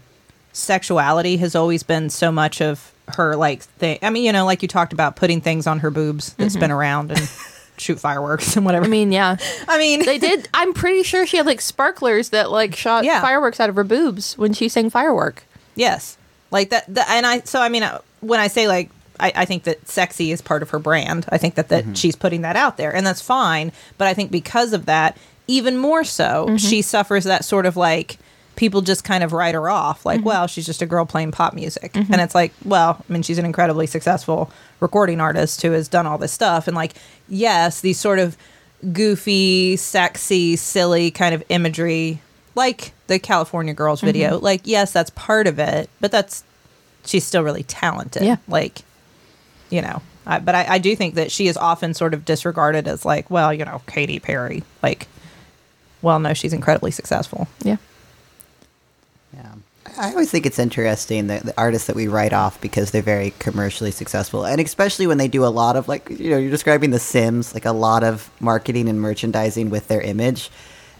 [0.53, 3.99] sexuality has always been so much of her like thing.
[4.01, 6.63] I mean, you know, like you talked about putting things on her boobs that spin
[6.63, 6.73] mm-hmm.
[6.73, 7.29] around and
[7.77, 8.85] shoot fireworks and whatever.
[8.85, 10.47] I mean, yeah, I mean, they did.
[10.53, 13.21] I'm pretty sure she had like sparklers that like shot Yeah.
[13.21, 15.43] fireworks out of her boobs when she sang firework.
[15.75, 16.17] Yes,
[16.51, 16.93] like that.
[16.93, 19.87] The, and I so I mean, uh, when I say like, I, I think that
[19.87, 21.25] sexy is part of her brand.
[21.29, 21.93] I think that that mm-hmm.
[21.93, 23.71] she's putting that out there, and that's fine.
[23.97, 26.57] But I think because of that, even more so, mm-hmm.
[26.57, 28.17] she suffers that sort of like
[28.59, 30.27] people just kind of write her off, like, mm-hmm.
[30.27, 32.11] well, she's just a girl playing pop music, mm-hmm.
[32.11, 36.05] and it's like, well, I mean, she's an incredibly successful recording artist who has done
[36.05, 36.93] all this stuff, and like,
[37.29, 38.35] yes, these sort of
[38.93, 42.21] goofy, sexy, silly kind of imagery,
[42.53, 44.35] like the California Girls video.
[44.35, 44.45] Mm-hmm.
[44.45, 46.43] Like, yes, that's part of it, but that's
[47.05, 48.23] she's still really talented.
[48.23, 48.37] Yeah.
[48.47, 48.81] Like,
[49.69, 52.87] you know, I, but I, I do think that she is often sort of disregarded
[52.87, 54.63] as like, well, you know, Katy Perry.
[54.83, 55.07] Like,
[56.01, 57.47] well, no, she's incredibly successful.
[57.63, 57.77] Yeah.
[59.99, 63.33] I always think it's interesting that the artists that we write off because they're very
[63.37, 66.91] commercially successful, and especially when they do a lot of like you know you're describing
[66.91, 70.51] The Sims, like a lot of marketing and merchandising with their image,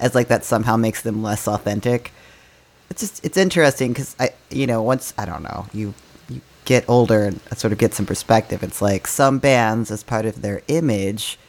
[0.02, 2.12] as like that somehow makes them less authentic.
[2.90, 5.94] It's just it's interesting because I you know once I don't know you
[6.28, 8.64] you get older and sort of get some perspective.
[8.64, 11.40] It's like some bands as part of their image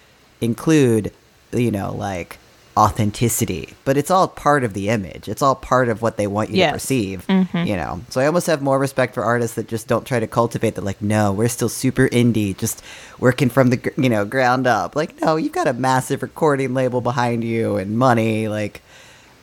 [0.41, 1.13] include
[1.53, 2.39] you know like
[2.77, 6.51] authenticity but it's all part of the image it's all part of what they want
[6.51, 6.71] you Yes.
[6.71, 10.07] to perceive you know so i almost have more respect for artists that just don't
[10.07, 12.83] try to cultivate that like no we're still super indie just
[13.19, 17.01] working from the you know ground up like no you've got a massive recording label
[17.01, 18.81] behind you and money like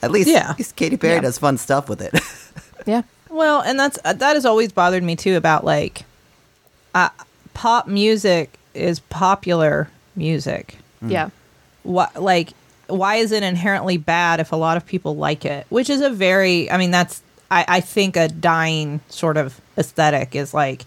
[0.02, 0.52] at least, Yeah.
[0.52, 1.22] at least Katy Perry Yeah.
[1.22, 2.14] does fun stuff with it
[2.88, 6.04] yeah, Well, and that's uh, that has always bothered me too about like
[6.96, 7.10] uh,
[7.54, 10.78] pop music is popular music.
[11.02, 11.30] yeah.
[11.84, 12.52] What like
[12.88, 15.66] why is it inherently bad if a lot of people like it?
[15.70, 20.36] Which is a very I mean that's I, I think a dying sort of aesthetic
[20.36, 20.84] is like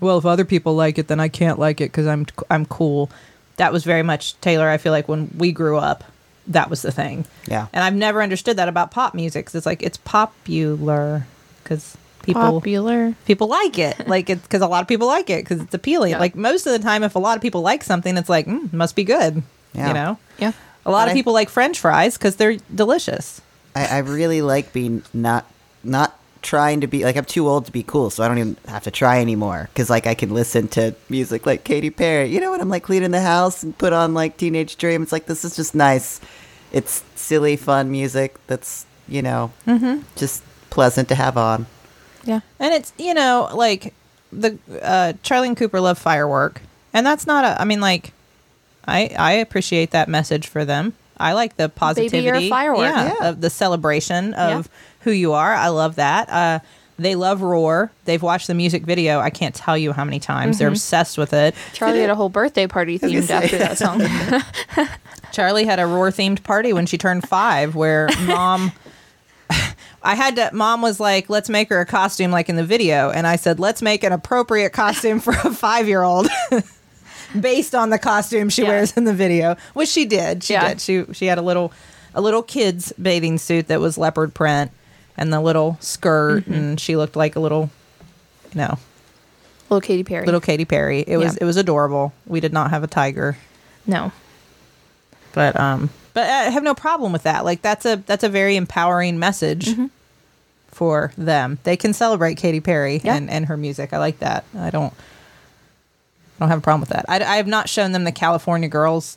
[0.00, 3.10] well if other people like it then I can't like it because I'm I'm cool.
[3.56, 4.66] That was very much Teylor.
[4.68, 6.02] I feel like when we grew up,
[6.48, 7.24] that was the thing.
[7.46, 7.68] Yeah.
[7.72, 9.46] And I've never understood that about pop music.
[9.46, 11.26] 'cause it's like it's popular
[11.62, 13.14] because people Popular.
[13.26, 16.12] people like it like it's because a lot of people like it because it's appealing
[16.12, 16.18] Yeah.
[16.20, 18.72] like most of the time if a lot of people like something it's like mm,
[18.72, 19.42] must be good
[19.74, 19.88] Yeah.
[19.88, 20.52] you know Yeah.
[20.86, 23.40] A lot of I- people like french fries because they're delicious
[23.76, 25.46] I, I really like being not
[25.82, 28.56] not trying to be like I'm too old to be cool, so I don't even
[28.68, 29.68] have to try anymore.
[29.72, 32.82] Because like I can listen to music like Katy Perry, you know, when I'm like
[32.84, 35.02] cleaning the house and put on like Teenage Dream.
[35.02, 36.20] It's like this is just nice.
[36.70, 39.50] It's silly, fun music that's you know
[40.16, 41.66] just pleasant to have on.
[42.24, 42.40] Yeah.
[42.60, 43.92] and it's you know like
[44.32, 46.62] the uh charlie and cooper love firework
[46.92, 48.12] and that's not a i mean like
[48.86, 52.80] i i appreciate that message for them i like the positivity firework.
[52.84, 53.28] yeah, Yeah.
[53.28, 54.72] of the celebration of Yeah.
[55.00, 56.58] who you are i love that uh
[56.98, 60.58] they love roar they've watched the music video i can't tell you how many times
[60.58, 64.00] they're obsessed with it Charlie had a whole birthday party themed after that song.
[65.32, 68.70] Charlie had a roar themed party when she turned five where mom
[70.02, 73.10] I had to mom was like, let's make her a costume like in the video.
[73.10, 76.28] And I said, let's make an appropriate costume for a five year old
[77.40, 78.68] based on the costume she Yeah.
[78.68, 79.56] wears in the video.
[79.74, 80.44] Which she did.
[80.44, 80.68] She Yeah.
[80.68, 80.80] did.
[80.80, 81.72] She she had a little
[82.14, 84.70] a little kid's bathing suit that was leopard print
[85.16, 87.70] and the little skirt and she looked like a little
[88.52, 88.78] you know,
[89.68, 90.24] Little Katy Perry.
[90.26, 91.00] little Katy Perry.
[91.06, 92.12] It was it was adorable.
[92.26, 93.36] We did not have a tiger,
[93.86, 94.12] no.
[95.32, 97.44] but um, but I have no problem with that.
[97.44, 99.86] Like that's a that's a very empowering message Mm-hmm.
[100.68, 101.58] for them.
[101.64, 103.16] They can celebrate Katy Perry Yeah.
[103.16, 103.92] and and her music.
[103.92, 104.44] I like that.
[104.56, 104.92] I don't
[106.36, 107.04] I don't have a problem with that.
[107.08, 109.16] I, I have not shown them the California Girls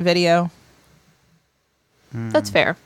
[0.00, 0.50] video.
[2.12, 2.76] That's fair.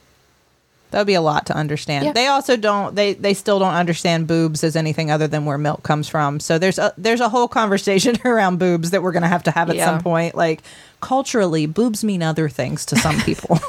[0.91, 2.05] That would be a lot to understand.
[2.05, 2.13] Yeah.
[2.13, 2.95] They also don't.
[2.95, 6.39] They they still don't understand boobs as anything other than where milk comes from.
[6.39, 9.71] So there's a there's a whole conversation around boobs that we're gonna have to have
[9.71, 9.87] at Yeah.
[9.87, 10.35] some point.
[10.35, 10.61] Like
[11.01, 13.59] culturally, boobs mean other things to some people.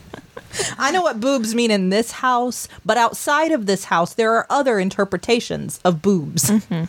[0.78, 4.46] I know what boobs mean in this house, but outside of this house, there are
[4.48, 6.44] other interpretations of boobs.
[6.50, 6.84] Mm-hmm.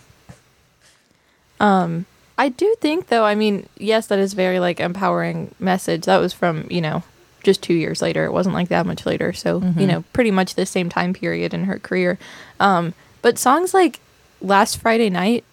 [2.40, 6.06] I do think though, I mean, yes, that is very like empowering message.
[6.06, 7.04] That was from, you know,
[7.44, 8.24] just two years later.
[8.26, 9.34] It wasn't like that much later.
[9.34, 12.18] So, you know, pretty much the same time period in her career.
[12.60, 14.00] Um, but songs like
[14.42, 15.44] Last Friday Night,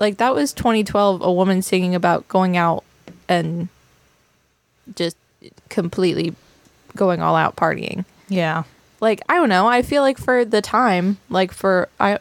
[0.00, 2.82] like that was 2012, a woman singing about going out
[3.28, 3.68] and
[4.96, 5.16] just
[5.68, 6.34] completely
[6.96, 8.64] going all out partying Yeah.
[9.00, 9.66] like I don't know.
[9.68, 12.18] I feel like for the time, like for I,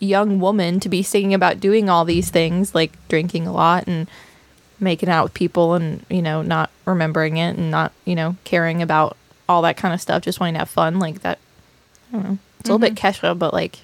[0.00, 4.08] young woman to be singing about doing all these things, like drinking a lot and
[4.80, 8.82] making out with people, and you know not remembering it and not you know caring
[8.82, 9.16] about
[9.48, 11.38] all that kind of stuff, just wanting to have fun, like that.
[12.08, 12.38] I don't know.
[12.58, 13.26] It's a little bit mm-hmm.
[13.26, 13.78] Kesha, but like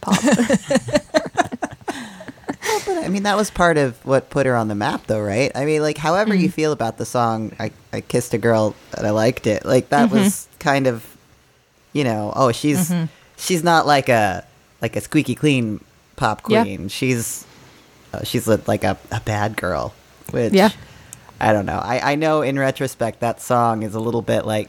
[0.00, 0.18] pop.
[2.86, 5.52] But I mean, that was part of what put her on the map, though, right?
[5.54, 6.54] I mean, like, however you mm-hmm.
[6.54, 9.64] feel about the song, I, I kissed a girl and I liked it.
[9.64, 10.18] Like, that mm-hmm.
[10.18, 11.16] was kind of,
[11.92, 12.92] you know, oh, she's
[13.36, 14.46] she's not like a
[14.82, 15.82] like a squeaky clean
[16.16, 16.62] pop Yeah.
[16.64, 16.88] queen.
[16.88, 17.46] She's
[18.12, 19.94] uh, she's a, like a, a bad girl,
[20.32, 20.70] which Yeah.
[21.40, 21.78] I don't know.
[21.78, 24.68] I, I know in retrospect that song is a little bit like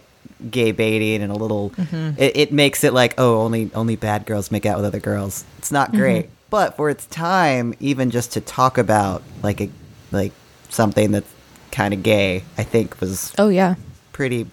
[0.49, 1.71] gay baiting and a little
[2.17, 5.43] it, it makes it like oh only only bad girls make out with other girls.
[5.57, 9.69] It's not great, but for its time, even just to talk about like a
[10.11, 10.31] like
[10.69, 11.31] something that's
[11.71, 13.75] kind of gay, I think was oh yeah,
[14.11, 14.47] pretty.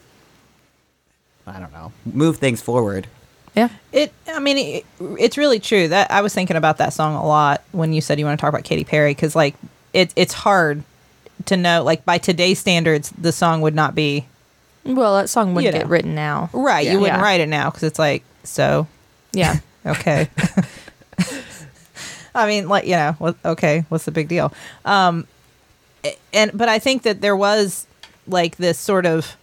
[1.46, 1.92] I don't know.
[2.04, 3.06] Move things forward.
[3.60, 4.12] Yeah, It.
[4.28, 4.86] I mean, it,
[5.18, 5.88] it's really true.
[5.88, 8.40] That I was thinking about that song a lot when you said you want to
[8.40, 9.54] talk about Katy Perry because, like,
[9.92, 10.82] it it's hard
[11.46, 11.82] to know.
[11.82, 14.26] Like by today's standards, the song would not be
[14.84, 16.50] Well, that song wouldn't You get written now.
[16.52, 16.84] right.
[16.86, 16.92] Yeah.
[16.92, 17.22] You wouldn't Yeah.
[17.24, 18.86] write it now because it's like so.
[19.32, 19.56] Yeah,
[19.86, 20.28] Okay.
[22.34, 24.52] I mean, like you know, what, okay, what's the big deal?
[24.84, 25.26] Um,
[26.32, 27.86] and but I think that there was
[28.26, 29.36] like this sort of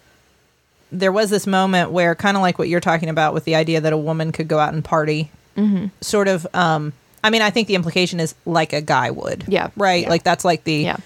[0.92, 3.82] there was this moment where kind of like what you're talking about with the idea
[3.82, 5.88] that a woman could go out and party, mm-hmm.
[6.02, 6.48] sort of.
[6.54, 9.46] Um, I mean, I think the implication is like a guy would.
[9.48, 9.70] Yeah.
[9.76, 10.04] Right.
[10.04, 10.10] Yeah.
[10.10, 10.98] Like that's like the yeah,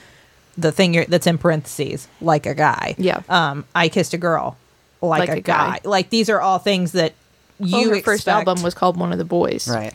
[0.57, 2.95] the thing you're, that's in parentheses, like a guy.
[2.97, 3.21] Yeah.
[3.29, 4.57] Um, I kissed a girl,
[5.01, 5.79] like, Like a, a guy.
[5.79, 5.79] guy.
[5.83, 7.13] Like these are all things that
[7.59, 9.67] you oh, her first album was called One of the Boys.
[9.67, 9.93] Right.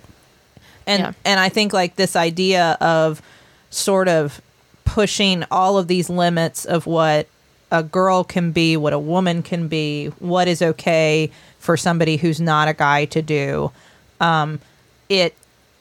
[0.86, 1.12] and Yeah.
[1.24, 3.22] and I think like this idea of
[3.70, 4.40] sort of
[4.84, 7.28] pushing all of these limits of what
[7.70, 12.40] a girl can be, what a woman can be, what is okay for somebody who's
[12.40, 13.72] not a guy to do.
[14.20, 14.60] Um,
[15.08, 15.34] it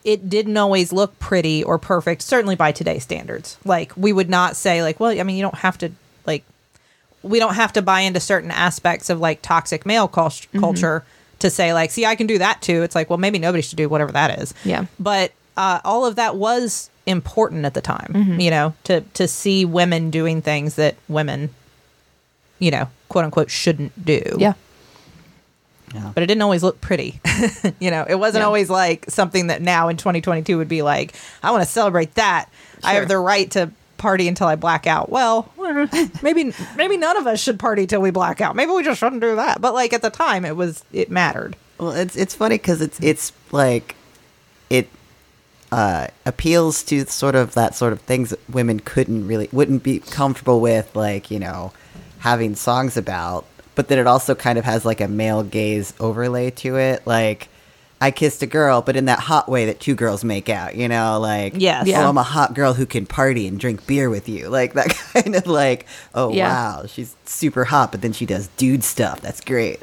[0.04, 3.56] it didn't always look pretty or perfect, certainly by today's standards.
[3.64, 5.90] Like we would not say like, well, I mean, you don't have to
[6.26, 6.44] like
[7.22, 10.60] we don't have to buy into certain aspects of like toxic male cult- Mm-hmm.
[10.60, 11.04] culture
[11.40, 12.82] to say like, see, I can do that too.
[12.82, 14.54] It's like, well, maybe nobody should do whatever that is.
[14.64, 14.86] Yeah.
[14.98, 18.40] But uh, all of that was important at the time, Mm-hmm.
[18.40, 21.50] you know, to to see women doing things that women,
[22.58, 24.22] you know, quote unquote, shouldn't do.
[24.38, 24.54] Yeah.
[25.94, 26.10] Yeah.
[26.14, 27.20] But it didn't always look pretty.
[27.80, 28.46] you know, it wasn't Yeah.
[28.46, 32.50] always like something that now in 2022 would be like, I want to celebrate that.
[32.82, 35.08] I have the right to party until I black out.
[35.10, 35.50] Well,
[36.22, 38.56] maybe maybe none of us should party till we black out.
[38.56, 39.60] Maybe we just shouldn't do that.
[39.60, 41.56] But like at the time, it was it mattered.
[41.78, 43.94] Well, it's it's funny because it's it's like
[44.68, 44.88] it
[45.72, 50.00] uh, appeals to sort of that sort of things that women couldn't really wouldn't be
[50.00, 51.72] comfortable with, like you know,
[52.26, 53.44] having songs about.
[53.76, 57.48] But then it also kind of has like a male gaze overlay to it, like.
[57.98, 60.86] I kissed a girl, but in that hot way that two girls make out, you
[60.86, 61.86] know, like Yes.
[61.86, 62.04] Yeah.
[62.04, 64.88] oh, I'm a hot girl who can party and drink beer with you, like that
[65.14, 66.50] kind of like, oh Yeah.
[66.52, 69.22] wow, she's super hot, but then she does dude stuff.
[69.22, 69.80] That's great.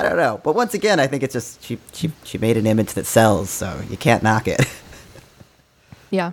[0.00, 2.66] I don't know, but once again, I think it's just she she she made an
[2.66, 4.60] image that sells, so you can't knock it.
[6.10, 6.32] Yeah.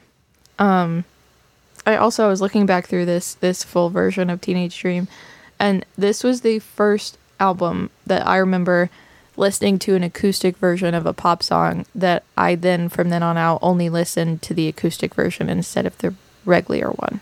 [0.57, 1.05] Um
[1.86, 5.07] I also was looking back through this this full version of Teenage Dream
[5.60, 8.89] and this was the first album that I remember
[9.38, 13.38] listening to an acoustic version of a pop song that I then from then on
[13.38, 16.14] out only listened to the acoustic version instead of the
[16.45, 17.22] regular one.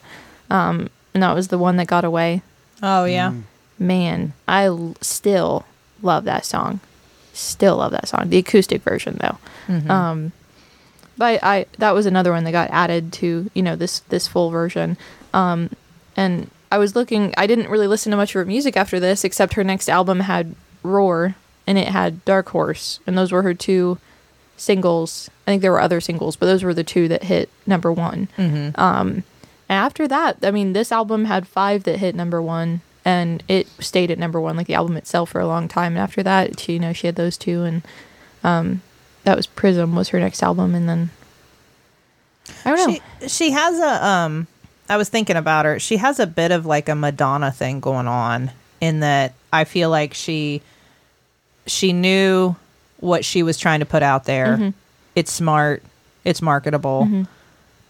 [0.49, 2.41] Um and that was the one that got away.
[2.81, 3.33] Oh yeah.
[3.79, 5.65] Man, I l- still
[6.01, 6.79] love that song.
[7.33, 8.29] Still love that song.
[8.29, 9.37] The acoustic version though.
[9.91, 10.31] Um
[11.19, 14.49] but I that was another one that got added to you know this this full
[14.49, 14.97] version.
[15.33, 15.69] Um,
[16.15, 17.33] and I was looking.
[17.37, 20.21] I didn't really listen to much of her music after this, except her next album
[20.21, 21.35] had Roar
[21.67, 23.99] and it had Dark Horse, and those were her two
[24.55, 25.29] singles.
[25.45, 28.29] I think there were other singles, but those were the two that hit number one.
[28.37, 28.79] Mm-hmm.
[28.79, 29.23] Um,
[29.69, 33.67] and after that, I mean, this album had five that hit number one, and it
[33.81, 35.93] stayed at number one, like the album itself, for a long time.
[35.93, 37.81] And after that, she, you know, she had those two, and
[38.43, 38.81] um,
[39.25, 41.09] that was Prism was her next album, and then
[42.63, 42.99] I don't know.
[43.21, 44.47] She she has a um
[44.89, 45.79] I was thinking about her.
[45.79, 49.89] She has a bit of like a Madonna thing going on in that I feel
[49.89, 50.61] like she
[51.65, 52.55] she knew
[52.99, 54.57] what she was trying to put out there.
[54.57, 54.73] Mhm.
[55.15, 55.83] It's smart,
[56.23, 57.07] it's marketable.
[57.09, 57.27] Mhm.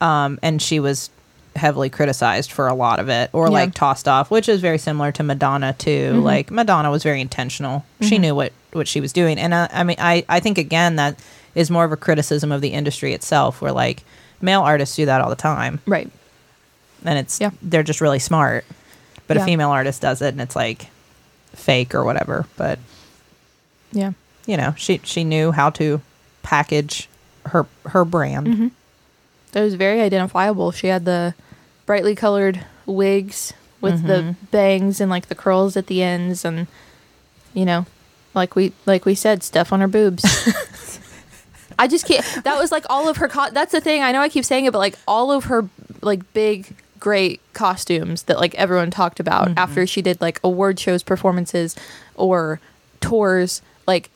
[0.05, 1.09] Um and she was
[1.55, 3.51] heavily criticized for a lot of it or Yeah.
[3.53, 6.13] like tossed off, which is very similar to Madonna too.
[6.15, 6.23] Mhm.
[6.23, 7.83] Like Madonna was very intentional.
[8.01, 8.21] She Mhm.
[8.21, 9.39] knew what what she was doing.
[9.39, 11.15] And uh, I mean I I think again that
[11.55, 14.03] is more of a criticism of the industry itself where like
[14.41, 16.09] male artists do that all the time right.
[17.05, 17.51] And it's Yeah.
[17.61, 18.65] they're just really smart.
[19.27, 19.43] But Yeah.
[19.43, 20.87] a female artist does it and it's like
[21.53, 22.45] fake or whatever.
[22.57, 22.79] But
[23.91, 24.11] Yeah.
[24.45, 26.01] you know, she she knew how to
[26.43, 27.09] package
[27.47, 28.47] her her brand.
[28.47, 28.67] hmm
[29.53, 30.71] That was very identifiable.
[30.71, 31.33] She had the
[31.85, 34.35] brightly colored wigs with the Mhm.
[34.51, 36.67] bangs and like the curls at the ends, and
[37.53, 37.85] you know,
[38.33, 40.23] like we like we said, stuff on her boobs.
[41.79, 42.25] I just can't.
[42.43, 43.27] That was like all of her.
[43.27, 44.01] Co- that's the thing.
[44.01, 45.67] I know I keep saying it, but like all of her
[46.01, 49.59] like big great costumes that like everyone talked about Mm-hmm.
[49.59, 51.75] after she did like award shows, performances,
[52.15, 52.59] or
[53.01, 53.61] tours.
[53.85, 54.09] Like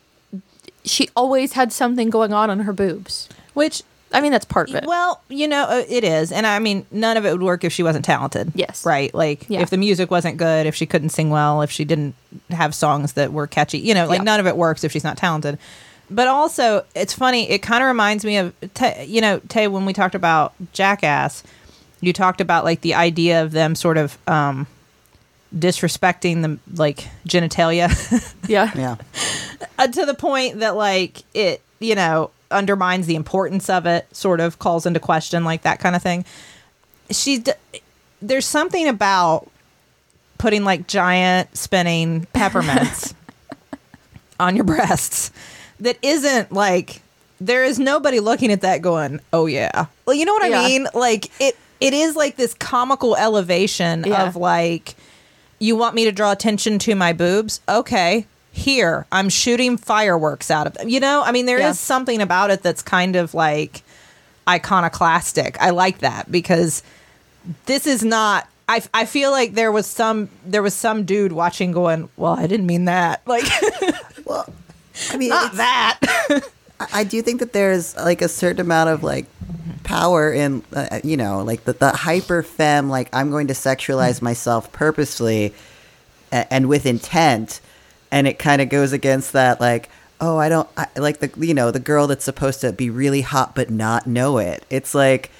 [0.83, 3.29] she always had something going on on her boobs.
[3.53, 4.83] Which I mean, that's part of it.
[4.85, 6.33] well, you know, uh, it is.
[6.33, 8.51] And I mean, none of it would work if she wasn't talented.
[8.55, 8.85] Yes.
[8.85, 9.13] Right?
[9.13, 9.61] Like Yeah.
[9.61, 12.13] if the music wasn't good, if she couldn't sing well, if she didn't
[12.49, 14.23] have songs that were catchy, you know, like Yeah.
[14.23, 15.57] none of it works if she's not talented.
[16.09, 18.53] But also, it's funny, it kind of reminds me of
[19.07, 21.41] you know, Tay when we talked about Jackass,
[22.01, 24.67] you talked about like the idea of them sort of um
[25.55, 27.89] disrespecting the like genitalia
[28.47, 28.71] yeah.
[28.75, 28.95] Yeah.
[29.77, 34.39] uh, to the point that like it you know undermines the importance of it sort
[34.39, 36.23] of calls into question like that kind of thing
[37.09, 37.51] she's d-
[38.21, 39.49] there's something about
[40.37, 43.13] putting like giant spinning peppermints
[44.39, 45.31] on your breasts
[45.81, 47.01] that isn't like
[47.41, 50.61] there is nobody looking at that going oh yeah well you know what Yeah.
[50.61, 54.27] i mean like it it is like this comical elevation Yeah.
[54.27, 54.95] of like
[55.59, 57.59] you want me to draw attention to my boobs?
[57.67, 58.25] Okay.
[58.53, 60.89] Here, I'm shooting fireworks out of them.
[60.89, 61.71] You know, I mean, there is Yeah.
[61.73, 63.83] something about it that's kind of like
[64.47, 65.57] iconoclastic.
[65.61, 66.83] I like that because
[67.65, 68.47] this is not.
[68.69, 72.47] I, I feel like there was some there was some dude watching going, well, I
[72.47, 73.21] didn't mean that.
[73.27, 73.45] Like
[74.25, 74.51] Well,
[75.11, 75.99] I mean, not that.
[76.93, 79.25] I do think that there's like a certain amount of like
[79.83, 84.19] power in uh, you know like the, the hyper femme like i'm going to sexualize
[84.19, 84.23] mm.
[84.23, 85.53] myself purposefully
[86.31, 87.59] and, and with intent.
[88.13, 91.53] And it kind of goes against that like oh i don't I, like the you
[91.53, 94.65] know the girl that's supposed to be really hot but not know it.
[94.69, 95.31] It's like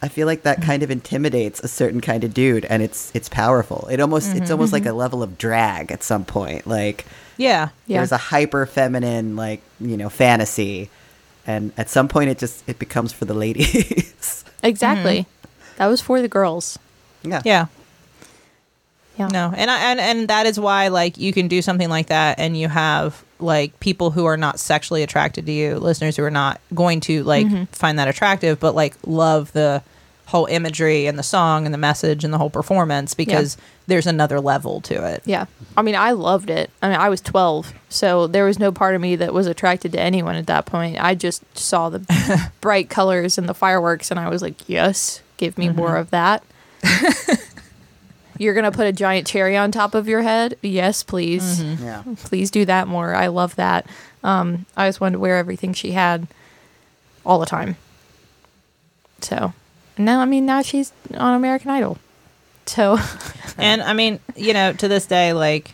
[0.00, 3.28] i feel like that kind of intimidates a certain kind of dude and it's it's
[3.28, 3.88] powerful.
[3.90, 4.52] It almost it's mm-hmm.
[4.52, 4.92] almost like mm-hmm.
[4.92, 6.66] a level of drag at some point.
[6.66, 7.06] Like
[7.38, 7.70] yeah.
[7.86, 7.98] Yeah.
[7.98, 10.90] there's a hyper feminine like you know fantasy
[11.48, 15.26] and at some point it just it becomes for the ladies Exactly.
[15.78, 16.78] That was for the girls.
[17.24, 17.66] yeah Yeah.
[19.16, 19.26] Yeah.
[19.32, 22.38] No, and I, and and that is why like you can do something like that,
[22.38, 26.30] and you have like people who are not sexually attracted to you, listeners who are
[26.30, 27.64] not going to like Mm-hmm.
[27.72, 29.82] find that attractive, but like love the
[30.28, 33.56] whole imagery and the song and the message and the whole performance because
[33.86, 35.22] there's another level to it.
[35.24, 35.46] Yeah.
[35.74, 36.70] I mean, I loved it.
[36.82, 39.92] I mean, I was 12, so there was no part of me that was attracted
[39.92, 41.02] to anyone at that point.
[41.02, 45.56] I just saw the bright colors and the fireworks, and I was like, yes, give
[45.56, 46.44] me more of that.
[48.38, 50.56] You're going to put a giant cherry on top of your head?
[50.60, 51.62] Yes, please.
[51.62, 53.14] yeah Please do that more.
[53.14, 53.86] I love that.
[54.22, 56.28] Um, I just wanted to wear everything she had
[57.24, 57.76] all the time.
[59.20, 59.54] So
[59.98, 61.98] now, I mean, now she's on American Idol.
[62.66, 62.98] So,
[63.58, 65.72] And I mean, you know, to this day, like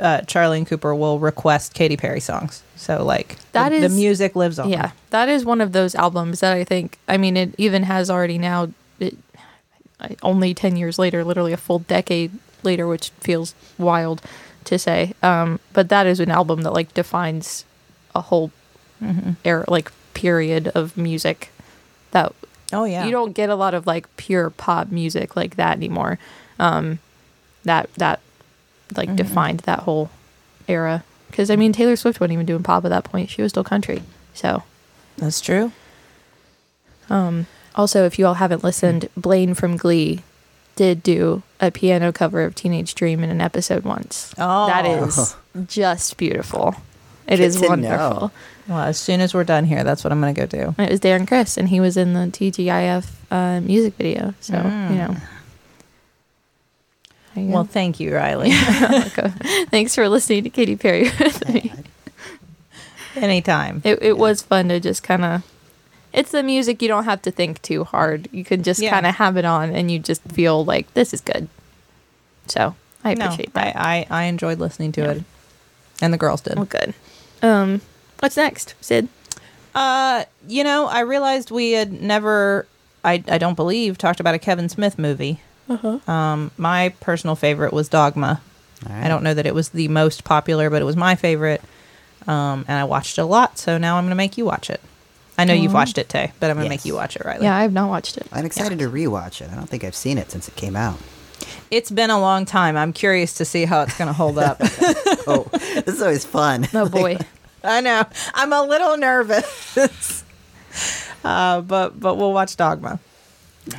[0.00, 2.62] uh, Charlie and Cooper will request Katy Perry songs.
[2.76, 4.68] So like That the, is- the music lives on.
[4.70, 6.98] Yeah, that is one of those albums that I think.
[7.08, 8.70] I mean, it even has already now.
[9.00, 9.16] It,
[10.22, 12.30] only ten years later, literally a full decade
[12.62, 14.20] later, which feels wild
[14.64, 15.14] to say.
[15.22, 17.64] Um, but that is an album that like defines
[18.14, 18.50] a whole
[19.44, 21.50] era, like period of music.
[22.10, 22.32] That
[22.72, 23.04] Oh yeah.
[23.04, 26.18] you don't get a lot of like pure pop music like that anymore.
[26.58, 26.98] Um,
[27.64, 28.20] that that
[28.96, 30.10] like defined that whole
[30.68, 31.04] era.
[31.30, 33.64] Because I mean, Taylor Swift wasn't even doing pop at that point; she was still
[33.64, 34.02] country.
[34.34, 34.62] So
[35.18, 35.72] That's true.
[37.74, 40.22] Also, if you all haven't listened, Blaine from Glee
[40.76, 44.32] did do a piano cover of Teenage Dream in an episode once.
[44.38, 44.66] Oh.
[44.66, 45.36] That is
[45.66, 46.76] just beautiful.
[47.26, 48.20] It Good is wonderful.
[48.20, 48.30] know.
[48.66, 50.74] Well, as soon as we're done here, that's what I'm going to go do.
[50.82, 54.32] It was Darren Criss, and he was in the TGIF uh, music video.
[54.40, 54.60] So, you
[54.96, 55.16] know.
[57.34, 57.54] There you go.
[57.56, 58.52] Well, thank you, Rileigh.
[59.70, 61.72] Thanks for listening to Katy Perry with me.
[63.16, 63.82] Anytime.
[63.84, 65.42] It, it was fun to just kind of.
[66.12, 68.28] It's the music you don't have to think too hard.
[68.32, 68.90] You can just Yeah.
[68.90, 71.48] kind of have it on, and you just feel like this is good.
[72.46, 73.76] So I no, appreciate that.
[73.76, 75.22] I, I, I enjoyed listening to it.
[76.00, 76.56] And the girls did.
[76.56, 76.94] well, good.
[77.42, 77.80] Um,
[78.20, 79.08] what's next, Sid?
[79.74, 82.66] Uh, you know, I realized we had never,
[83.04, 85.40] I, I don't believe, talked about a Kevin Smith movie.
[85.68, 85.98] Uh-huh.
[86.10, 88.40] Um, my personal favorite was Dogma.
[88.88, 91.62] All I don't know that it was the most popular, but it was my favorite.
[92.26, 94.70] Um, and I watched it a lot, so now I'm going to make you watch
[94.70, 94.80] it.
[95.36, 96.84] I know you've watched it, Tay, but I'm going to Yes.
[96.84, 97.42] make you watch it, Rileigh.
[97.42, 98.26] Yeah, I have not watched it.
[98.30, 99.50] I'm excited to rewatch it.
[99.50, 100.98] I don't think I've seen it since it came out.
[101.72, 102.76] It's been a long time.
[102.76, 104.60] I'm curious to see how it's going to hold up.
[105.26, 106.68] Oh, this is always fun.
[106.74, 107.16] Oh boy.
[107.64, 108.04] I know.
[108.34, 110.22] I'm a little nervous.
[111.24, 113.00] uh, but but we'll watch Dogma.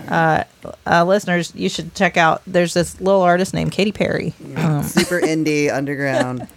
[0.09, 0.43] Uh,
[0.87, 2.41] uh, listeners, you should check out.
[2.47, 4.33] There's this little artist named Katy Perry.
[4.55, 6.47] Um, Super indie, underground.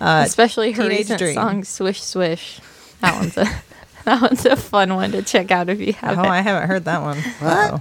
[0.00, 1.34] Especially her Teenage recent Dream.
[1.34, 2.60] song "Swish Swish."
[3.00, 3.44] That one's a
[4.04, 6.26] that one's a fun one to check out if you haven't.
[6.26, 7.18] Oh, I haven't heard that one.
[7.38, 7.80] What?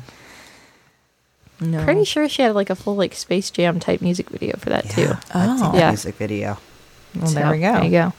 [1.61, 1.83] No.
[1.83, 4.89] Pretty sure she had like a full like Space Jam type music video for that
[4.89, 5.01] too.
[5.01, 5.71] Yeah, I've Oh.
[5.75, 5.89] Yeah.
[5.89, 6.57] music video.
[7.19, 7.73] Well, there we go.
[7.73, 8.13] There you go.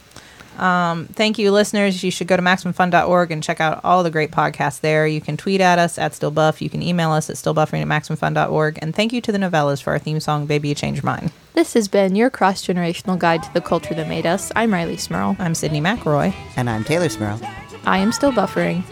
[0.63, 2.03] Um, thank you, listeners.
[2.03, 5.07] You should go to MaximumFun.org and check out all the great podcasts there.
[5.07, 6.63] You can tweet at us at StillBuff.
[6.63, 8.79] You can email us at stillbuffering at MaximumFun.org.
[8.81, 11.31] And thank you to the Nouvellas for our theme song, Baby You Change Your Mind.
[11.53, 14.51] This has been your cross generational guide to the culture that made us.
[14.57, 15.37] I'm Rileigh Smirl.
[15.39, 16.35] I'm Sydnee McElroy.
[16.57, 17.39] And I'm Teylor Smirl.
[17.85, 18.83] I am still buffering.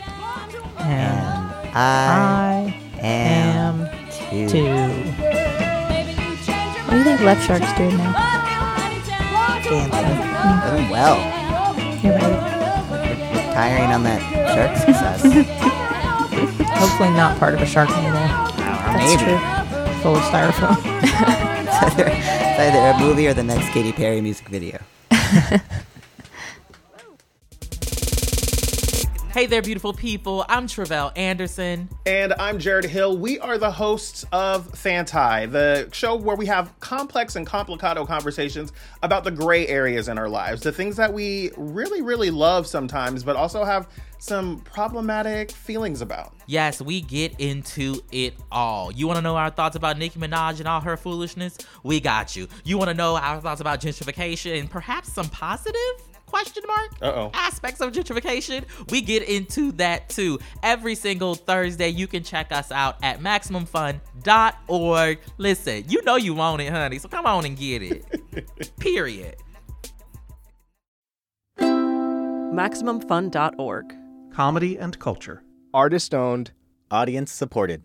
[0.81, 0.91] And
[1.65, 4.49] And I, I am, am too.
[4.51, 4.65] too.
[6.85, 8.34] What do you think Left Shark's doing now?
[9.81, 10.77] Dancing.
[10.77, 11.17] Doing well.
[12.03, 13.53] You're right.
[13.55, 14.21] Tiring on that
[14.55, 15.23] shark success.
[16.79, 18.03] Hopefully not part of a shark movie.
[18.11, 19.23] That's Maybe.
[19.23, 19.39] true.
[20.03, 21.51] Full of styrofoam.
[21.75, 24.79] It's either, it's either a movie or the next Katy Perry music video.
[29.35, 30.47] Hey there, beautiful people.
[30.49, 31.89] I'm Tre'vell Anderson.
[32.07, 33.19] And I'm Jarrett Hill.
[33.19, 38.73] We are the hosts of Fanti, the show where we have complex and complicado conversations
[39.03, 43.25] about the gray areas in our lives, the things that we really, really love sometimes,
[43.25, 43.89] but also have
[44.21, 46.33] some problematic feelings about.
[46.47, 48.93] Yes, we get into it all.
[48.93, 51.59] You want to know our thoughts about Nicki Minaj and all her foolishness?
[51.83, 52.47] We got you.
[52.63, 55.75] You want to know our thoughts about gentrification and perhaps some positive
[56.35, 57.31] question mark Uh-oh.
[57.33, 58.65] aspects of gentrification?
[58.91, 60.41] We get into that too.
[60.65, 65.19] Every single Thursday, you can check us out at maximumfun.org.
[65.39, 68.05] Listen, you know you want it, honey, so come on and get it.
[68.81, 69.37] Period.
[72.55, 73.95] MaximumFun.org.
[74.33, 75.43] comedy and culture.
[75.73, 76.51] Artist owned,
[76.91, 77.83] audience supported.